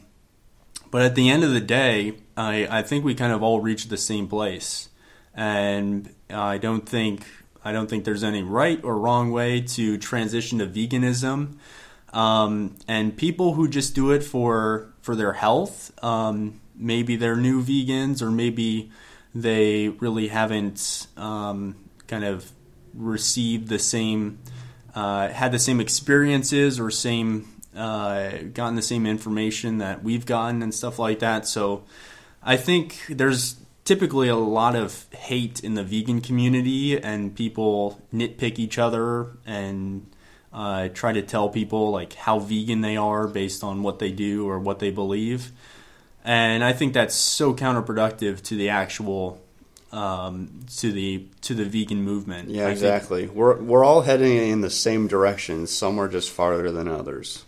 but 0.91 1.01
at 1.01 1.15
the 1.15 1.29
end 1.29 1.43
of 1.43 1.51
the 1.51 1.61
day, 1.61 2.13
I, 2.37 2.67
I 2.69 2.81
think 2.83 3.03
we 3.03 3.15
kind 3.15 3.33
of 3.33 3.41
all 3.41 3.61
reach 3.61 3.87
the 3.87 3.97
same 3.97 4.27
place, 4.27 4.89
and 5.33 6.13
I 6.29 6.57
don't 6.57 6.87
think 6.87 7.25
I 7.63 7.71
don't 7.71 7.89
think 7.89 8.05
there's 8.05 8.23
any 8.23 8.43
right 8.43 8.79
or 8.83 8.97
wrong 8.97 9.31
way 9.31 9.61
to 9.61 9.97
transition 9.97 10.59
to 10.59 10.67
veganism. 10.67 11.57
Um, 12.13 12.75
and 12.87 13.15
people 13.15 13.53
who 13.53 13.67
just 13.67 13.95
do 13.95 14.11
it 14.11 14.23
for 14.23 14.93
for 15.01 15.15
their 15.15 15.33
health, 15.33 15.91
um, 16.03 16.59
maybe 16.75 17.15
they're 17.15 17.37
new 17.37 17.63
vegans, 17.63 18.21
or 18.21 18.29
maybe 18.29 18.91
they 19.33 19.89
really 19.89 20.27
haven't 20.27 21.07
um, 21.17 21.75
kind 22.07 22.23
of 22.23 22.51
received 22.93 23.67
the 23.69 23.79
same, 23.79 24.39
uh, 24.93 25.29
had 25.29 25.51
the 25.51 25.59
same 25.59 25.79
experiences 25.79 26.79
or 26.79 26.91
same 26.91 27.47
uh, 27.75 28.31
gotten 28.53 28.75
the 28.75 28.81
same 28.81 29.05
information 29.05 29.77
that 29.77 30.03
we've 30.03 30.25
gotten 30.25 30.61
and 30.61 30.73
stuff 30.73 30.99
like 30.99 31.19
that. 31.19 31.47
So 31.47 31.83
I 32.43 32.57
think 32.57 32.97
there's 33.07 33.55
typically 33.85 34.27
a 34.27 34.35
lot 34.35 34.75
of 34.75 35.05
hate 35.13 35.63
in 35.63 35.73
the 35.75 35.83
vegan 35.83 36.21
community, 36.21 37.01
and 37.01 37.35
people 37.35 38.01
nitpick 38.13 38.59
each 38.59 38.77
other 38.77 39.37
and 39.45 40.05
uh, 40.53 40.89
try 40.89 41.13
to 41.13 41.21
tell 41.21 41.49
people 41.49 41.91
like 41.91 42.13
how 42.13 42.39
vegan 42.39 42.81
they 42.81 42.97
are 42.97 43.27
based 43.27 43.63
on 43.63 43.83
what 43.83 43.99
they 43.99 44.11
do 44.11 44.47
or 44.47 44.59
what 44.59 44.79
they 44.79 44.91
believe. 44.91 45.51
And 46.23 46.63
I 46.63 46.73
think 46.73 46.93
that's 46.93 47.15
so 47.15 47.53
counterproductive 47.53 48.41
to 48.43 48.55
the 48.55 48.69
actual 48.69 49.41
um, 49.91 50.61
to 50.77 50.91
the 50.91 51.27
to 51.41 51.53
the 51.53 51.65
vegan 51.65 52.03
movement. 52.03 52.49
yeah, 52.49 52.63
I 52.63 52.65
think- 52.67 52.73
exactly. 52.73 53.27
We're 53.27 53.61
we're 53.61 53.83
all 53.83 54.01
heading 54.01 54.37
in 54.37 54.61
the 54.61 54.69
same 54.69 55.07
direction. 55.07 55.67
Some 55.67 55.99
are 55.99 56.07
just 56.07 56.29
farther 56.29 56.71
than 56.71 56.87
others. 56.87 57.45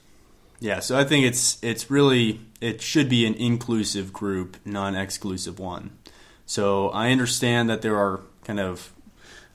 Yeah, 0.59 0.79
so 0.79 0.97
I 0.97 1.03
think 1.03 1.25
it's 1.25 1.57
it's 1.61 1.91
really 1.91 2.39
it 2.61 2.81
should 2.81 3.09
be 3.09 3.25
an 3.25 3.33
inclusive 3.35 4.13
group, 4.13 4.57
non-exclusive 4.65 5.59
one. 5.59 5.91
So 6.45 6.89
I 6.89 7.11
understand 7.11 7.69
that 7.69 7.81
there 7.81 7.97
are 7.97 8.21
kind 8.43 8.59
of 8.59 8.93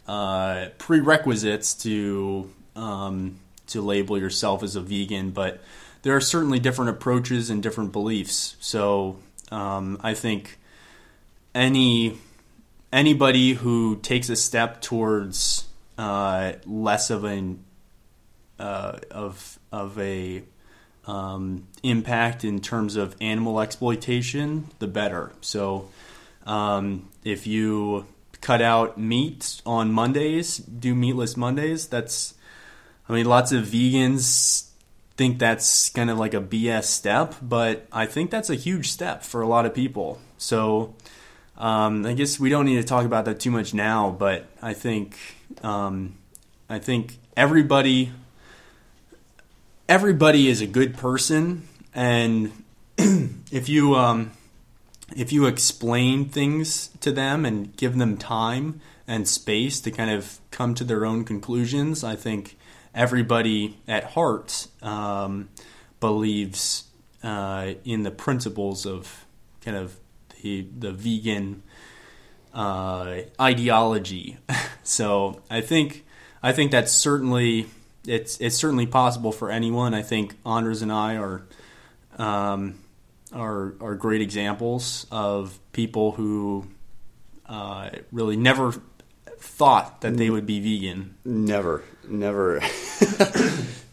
uh, 0.06 0.68
prerequisites 0.78 1.74
to 1.82 2.50
um, 2.76 3.38
to 3.68 3.80
label 3.82 4.18
yourself 4.18 4.62
as 4.62 4.76
a 4.76 4.80
vegan, 4.80 5.30
but 5.30 5.60
there 6.02 6.14
are 6.14 6.20
certainly 6.20 6.58
different 6.58 6.90
approaches 6.90 7.50
and 7.50 7.62
different 7.62 7.92
beliefs. 7.92 8.56
So 8.60 9.18
um, 9.50 9.98
I 10.02 10.14
think 10.14 10.58
any 11.54 12.18
anybody 12.92 13.54
who 13.54 13.96
takes 13.96 14.28
a 14.28 14.36
step 14.36 14.80
towards 14.80 15.66
uh, 15.96 16.52
less 16.64 17.10
of 17.10 17.24
an 17.24 17.64
uh, 18.58 18.98
of 19.10 19.58
of 19.72 19.98
a 19.98 20.42
um, 21.08 21.66
impact 21.82 22.44
in 22.44 22.60
terms 22.60 22.96
of 22.96 23.16
animal 23.20 23.60
exploitation, 23.60 24.68
the 24.78 24.86
better. 24.86 25.32
So, 25.40 25.88
um, 26.46 27.08
if 27.24 27.46
you 27.46 28.06
cut 28.40 28.60
out 28.60 28.98
meat 28.98 29.62
on 29.64 29.90
Mondays, 29.90 30.58
do 30.58 30.94
meatless 30.94 31.36
Mondays, 31.36 31.86
that's, 31.86 32.34
I 33.08 33.14
mean, 33.14 33.24
lots 33.24 33.52
of 33.52 33.64
vegans 33.64 34.67
think 35.18 35.40
that's 35.40 35.90
kind 35.90 36.08
of 36.08 36.18
like 36.18 36.32
a 36.32 36.40
BS 36.40 36.84
step, 36.84 37.34
but 37.42 37.86
I 37.92 38.06
think 38.06 38.30
that's 38.30 38.48
a 38.48 38.54
huge 38.54 38.88
step 38.88 39.24
for 39.24 39.42
a 39.42 39.48
lot 39.48 39.66
of 39.66 39.74
people. 39.74 40.20
So, 40.38 40.94
um, 41.58 42.06
I 42.06 42.14
guess 42.14 42.38
we 42.38 42.48
don't 42.48 42.64
need 42.64 42.76
to 42.76 42.84
talk 42.84 43.04
about 43.04 43.24
that 43.24 43.40
too 43.40 43.50
much 43.50 43.74
now, 43.74 44.10
but 44.16 44.46
I 44.62 44.74
think, 44.74 45.18
um, 45.62 46.14
I 46.70 46.78
think 46.78 47.18
everybody 47.36 48.12
everybody 49.88 50.48
is 50.48 50.60
a 50.60 50.66
good 50.66 50.96
person, 50.96 51.66
and 51.94 52.52
if 52.98 53.68
you 53.68 53.96
um, 53.96 54.32
if 55.16 55.32
you 55.32 55.46
explain 55.46 56.26
things 56.26 56.88
to 57.00 57.10
them 57.10 57.44
and 57.44 57.74
give 57.76 57.96
them 57.96 58.16
time 58.16 58.80
and 59.06 59.26
space 59.26 59.80
to 59.80 59.90
kind 59.90 60.10
of 60.10 60.38
come 60.50 60.74
to 60.74 60.84
their 60.84 61.06
own 61.06 61.24
conclusions, 61.24 62.04
I 62.04 62.14
think 62.14 62.57
everybody 62.94 63.78
at 63.86 64.04
heart 64.04 64.68
um, 64.82 65.48
believes 66.00 66.84
uh, 67.22 67.72
in 67.84 68.02
the 68.02 68.10
principles 68.10 68.86
of 68.86 69.26
kind 69.60 69.76
of 69.76 69.98
the 70.42 70.66
the 70.78 70.92
vegan 70.92 71.62
uh, 72.54 73.20
ideology. 73.40 74.38
so 74.82 75.42
I 75.50 75.60
think 75.60 76.04
I 76.42 76.52
think 76.52 76.70
that's 76.70 76.92
certainly 76.92 77.66
it's 78.06 78.40
it's 78.40 78.56
certainly 78.56 78.86
possible 78.86 79.32
for 79.32 79.50
anyone. 79.50 79.94
I 79.94 80.02
think 80.02 80.36
Anders 80.46 80.82
and 80.82 80.92
I 80.92 81.16
are 81.16 81.42
um, 82.18 82.78
are 83.32 83.74
are 83.80 83.94
great 83.94 84.20
examples 84.20 85.06
of 85.10 85.58
people 85.72 86.12
who 86.12 86.66
uh, 87.46 87.90
really 88.12 88.36
never 88.36 88.74
thought 89.40 90.00
that 90.00 90.16
they 90.16 90.30
would 90.30 90.46
be 90.46 90.60
vegan. 90.60 91.14
Never, 91.24 91.82
never. 92.06 92.56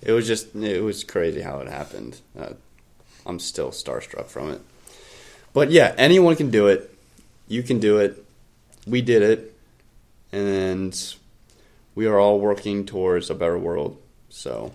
it 0.02 0.12
was 0.12 0.28
just 0.28 0.56
it 0.56 0.82
was 0.82 1.04
crazy 1.04 1.42
how 1.42 1.60
it 1.60 1.68
happened. 1.68 2.20
Uh, 2.38 2.54
I'm 3.26 3.40
still 3.40 3.70
starstruck 3.70 4.28
from 4.28 4.52
it. 4.52 4.62
But 5.54 5.72
yeah, 5.72 5.96
anyone 5.98 6.36
can 6.36 6.52
do 6.52 6.68
it. 6.68 6.94
You 7.48 7.64
can 7.64 7.80
do 7.80 7.98
it. 7.98 8.24
We 8.86 9.02
did 9.02 9.22
it, 9.22 9.58
and 10.32 11.16
we 11.96 12.06
are 12.06 12.20
all 12.20 12.40
working 12.40 12.86
towards 12.86 13.30
a 13.30 13.36
better 13.36 13.58
world. 13.58 13.98
So 14.30 14.74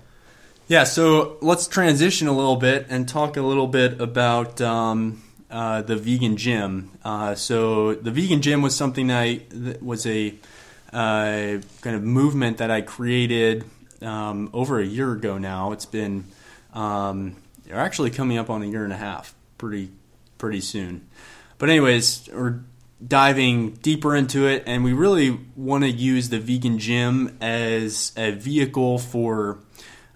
Yeah, 0.69 0.85
so 0.85 1.37
let's 1.41 1.67
transition 1.67 2.29
a 2.29 2.33
little 2.33 2.57
bit 2.57 2.87
and 2.89 3.09
talk 3.09 3.37
a 3.37 3.43
little 3.43 3.67
bit 3.67 4.01
about 4.01 4.61
um, 4.61 5.23
uh, 5.51 5.83
the 5.83 5.97
vegan 5.97 6.37
gym. 6.37 6.91
Uh, 7.05 7.35
so 7.35 7.95
the 7.95 8.11
vegan 8.11 8.41
gym 8.41 8.63
was 8.63 8.75
something 8.75 9.11
I 9.11 9.43
that 9.51 9.83
was 9.83 10.07
a 10.07 10.35
uh, 10.93 11.59
kind 11.81 11.97
of 11.97 12.03
movement 12.03 12.59
that 12.59 12.71
I 12.71 12.81
created 12.81 13.65
um, 14.03 14.51
over 14.53 14.81
a 14.81 14.87
year 14.87 15.13
ago. 15.13 15.39
Now 15.39 15.73
it's 15.73 15.87
been 15.87 16.25
um, 16.73 17.37
actually 17.73 18.11
coming 18.11 18.39
up 18.39 18.51
on 18.51 18.63
a 18.63 18.67
year 18.67 18.85
and 18.85 18.93
a 18.93 18.97
half, 18.97 19.35
pretty 19.59 19.91
pretty 20.39 20.61
soon. 20.61 21.07
But 21.59 21.69
anyways, 21.69 22.29
we're 22.33 22.61
diving 23.07 23.73
deeper 23.73 24.17
into 24.17 24.47
it, 24.47 24.65
and 24.67 24.85
we 24.85 24.93
really 24.93 25.39
want 25.57 25.85
to 25.85 25.91
use 25.91 26.29
the 26.29 26.39
vegan 26.39 26.79
gym 26.79 27.37
as 27.41 28.13
a 28.17 28.33
vehicle 28.33 28.99
for 28.99 29.59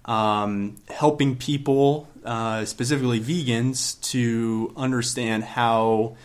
um, 0.05 0.77
helping 0.89 1.37
people, 1.37 2.09
uh, 2.25 2.65
specifically 2.65 3.21
vegans, 3.21 4.01
to 4.11 4.73
understand 4.77 5.45
how 5.45 6.17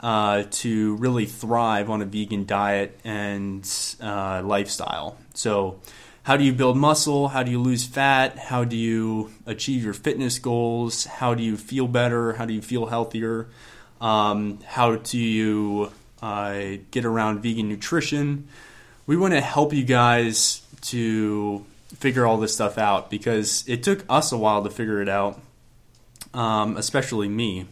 uh, 0.00 0.44
to 0.50 0.96
really 0.96 1.26
thrive 1.26 1.90
on 1.90 2.02
a 2.02 2.04
vegan 2.04 2.44
diet 2.44 2.98
and 3.04 3.68
uh, 4.00 4.42
lifestyle. 4.44 5.16
So, 5.34 5.80
how 6.22 6.36
do 6.36 6.42
you 6.42 6.52
build 6.52 6.76
muscle? 6.76 7.28
How 7.28 7.44
do 7.44 7.52
you 7.52 7.62
lose 7.62 7.86
fat? 7.86 8.36
How 8.36 8.64
do 8.64 8.76
you 8.76 9.30
achieve 9.46 9.84
your 9.84 9.94
fitness 9.94 10.40
goals? 10.40 11.04
How 11.04 11.34
do 11.34 11.42
you 11.42 11.56
feel 11.56 11.86
better? 11.86 12.32
How 12.32 12.44
do 12.44 12.52
you 12.52 12.62
feel 12.62 12.86
healthier? 12.86 13.46
Um, 14.00 14.58
how 14.66 14.96
do 14.96 15.18
you 15.18 15.92
uh, 16.20 16.78
get 16.90 17.04
around 17.04 17.42
vegan 17.42 17.68
nutrition? 17.68 18.48
We 19.06 19.16
want 19.16 19.34
to 19.34 19.40
help 19.40 19.72
you 19.72 19.84
guys 19.84 20.62
to 20.82 21.64
figure 21.94 22.26
all 22.26 22.38
this 22.38 22.52
stuff 22.52 22.76
out 22.76 23.08
because 23.08 23.64
it 23.68 23.82
took 23.82 24.04
us 24.08 24.32
a 24.32 24.36
while 24.36 24.64
to 24.64 24.70
figure 24.70 25.00
it 25.00 25.08
out, 25.08 25.40
um, 26.34 26.76
especially 26.76 27.28
me. 27.28 27.66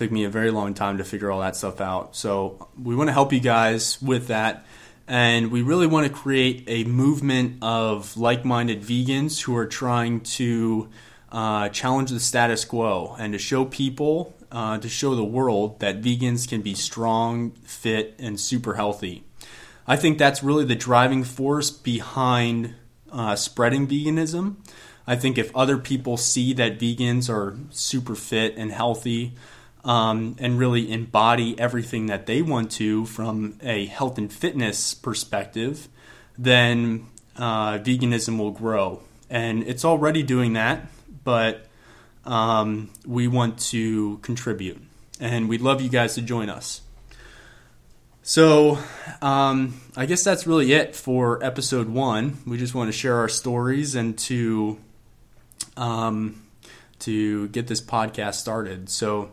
Took 0.00 0.10
me 0.10 0.24
a 0.24 0.30
very 0.30 0.50
long 0.50 0.72
time 0.72 0.96
to 0.96 1.04
figure 1.04 1.30
all 1.30 1.40
that 1.40 1.56
stuff 1.56 1.78
out. 1.78 2.16
So 2.16 2.70
we 2.82 2.96
want 2.96 3.08
to 3.08 3.12
help 3.12 3.34
you 3.34 3.38
guys 3.38 4.00
with 4.00 4.28
that. 4.28 4.64
And 5.06 5.50
we 5.50 5.60
really 5.60 5.86
want 5.86 6.06
to 6.06 6.10
create 6.10 6.64
a 6.68 6.84
movement 6.84 7.58
of 7.60 8.16
like 8.16 8.42
minded 8.42 8.80
vegans 8.80 9.42
who 9.42 9.54
are 9.54 9.66
trying 9.66 10.22
to 10.22 10.88
uh, 11.30 11.68
challenge 11.68 12.12
the 12.12 12.18
status 12.18 12.64
quo 12.64 13.14
and 13.18 13.34
to 13.34 13.38
show 13.38 13.66
people, 13.66 14.34
uh, 14.50 14.78
to 14.78 14.88
show 14.88 15.14
the 15.14 15.22
world 15.22 15.80
that 15.80 16.00
vegans 16.00 16.48
can 16.48 16.62
be 16.62 16.72
strong, 16.72 17.50
fit, 17.62 18.14
and 18.18 18.40
super 18.40 18.76
healthy. 18.76 19.24
I 19.86 19.96
think 19.96 20.16
that's 20.16 20.42
really 20.42 20.64
the 20.64 20.76
driving 20.76 21.24
force 21.24 21.68
behind 21.70 22.74
uh, 23.12 23.36
spreading 23.36 23.86
veganism. 23.86 24.56
I 25.06 25.16
think 25.16 25.36
if 25.36 25.54
other 25.54 25.76
people 25.76 26.16
see 26.16 26.54
that 26.54 26.78
vegans 26.78 27.28
are 27.28 27.58
super 27.68 28.14
fit 28.14 28.56
and 28.56 28.72
healthy 28.72 29.34
um, 29.84 30.36
and 30.38 30.58
really 30.58 30.90
embody 30.90 31.58
everything 31.58 32.06
that 32.06 32.26
they 32.26 32.42
want 32.42 32.70
to 32.72 33.06
from 33.06 33.58
a 33.62 33.86
health 33.86 34.18
and 34.18 34.32
fitness 34.32 34.94
perspective, 34.94 35.88
then 36.36 37.06
uh, 37.36 37.78
veganism 37.78 38.38
will 38.38 38.50
grow. 38.50 39.02
And 39.28 39.62
it's 39.62 39.84
already 39.84 40.22
doing 40.22 40.54
that, 40.54 40.86
but 41.24 41.66
um, 42.24 42.90
we 43.06 43.28
want 43.28 43.58
to 43.70 44.18
contribute. 44.18 44.80
And 45.18 45.48
we'd 45.48 45.60
love 45.60 45.80
you 45.80 45.88
guys 45.88 46.14
to 46.14 46.22
join 46.22 46.50
us. 46.50 46.80
So, 48.22 48.78
um, 49.22 49.80
I 49.96 50.06
guess 50.06 50.22
that's 50.22 50.46
really 50.46 50.72
it 50.72 50.94
for 50.94 51.42
episode 51.42 51.88
one. 51.88 52.38
We 52.46 52.58
just 52.58 52.74
want 52.74 52.88
to 52.88 52.92
share 52.92 53.16
our 53.16 53.28
stories 53.28 53.94
and 53.94 54.16
to 54.20 54.78
um, 55.76 56.42
to 57.00 57.48
get 57.48 57.66
this 57.66 57.80
podcast 57.80 58.34
started. 58.34 58.88
So, 58.90 59.30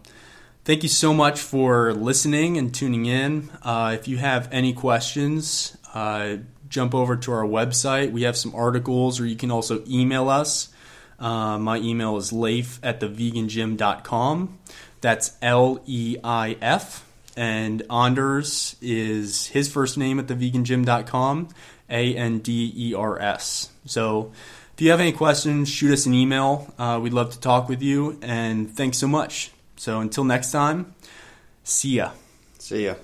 thank 0.68 0.84
you 0.84 0.89
so 0.89 1.13
much 1.13 1.39
for 1.39 1.93
listening 1.93 2.57
and 2.57 2.76
tuning 2.76 3.05
in. 3.05 3.49
Uh, 3.63 3.95
if 3.97 4.05
you 4.05 4.18
have 4.18 4.49
any 4.51 4.74
questions, 4.74 5.78
uh, 5.93 6.36
jump 6.68 6.93
over 6.93 7.15
to 7.15 7.32
our 7.32 7.45
website. 7.45 8.11
We 8.11 8.24
have 8.24 8.36
some 8.36 8.53
articles, 8.53 9.22
or 9.22 9.26
you 9.26 9.38
can 9.38 9.49
also 9.49 9.82
email 9.88 10.28
us. 10.28 10.68
Uh, 11.20 11.57
my 11.57 11.78
email 11.78 12.18
is 12.18 12.34
leif 12.34 12.82
at 12.84 12.99
thevegangym.com. 12.99 14.59
That's 14.99 15.38
L 15.41 15.80
E 15.86 16.18
I 16.22 16.57
F 16.61 17.05
and 17.38 17.84
Anders 17.89 18.76
is 18.82 19.47
his 19.47 19.72
first 19.72 19.97
name 19.97 20.20
at 20.20 20.28
thevegangym.com, 20.28 21.47
A 21.89 22.15
N 22.15 22.39
D 22.39 22.74
E 22.76 22.93
R 22.93 23.18
S. 23.22 23.70
So 23.86 24.34
if 24.74 24.82
you 24.82 24.91
have 24.91 24.99
any 24.99 25.13
questions, 25.13 25.70
shoot 25.70 25.93
us 25.93 26.05
an 26.05 26.13
email. 26.13 26.74
Uh, 26.78 26.99
we'd 27.01 27.13
love 27.13 27.32
to 27.32 27.39
talk 27.39 27.70
with 27.70 27.82
you, 27.82 28.20
and 28.22 28.70
thanks 28.70 28.97
so 28.97 29.07
much. 29.07 29.51
So 29.78 30.01
until 30.01 30.23
next 30.23 30.51
time, 30.51 30.93
see 31.63 31.97
ya. 31.97 32.11
See 32.59 32.86
ya. 32.86 32.95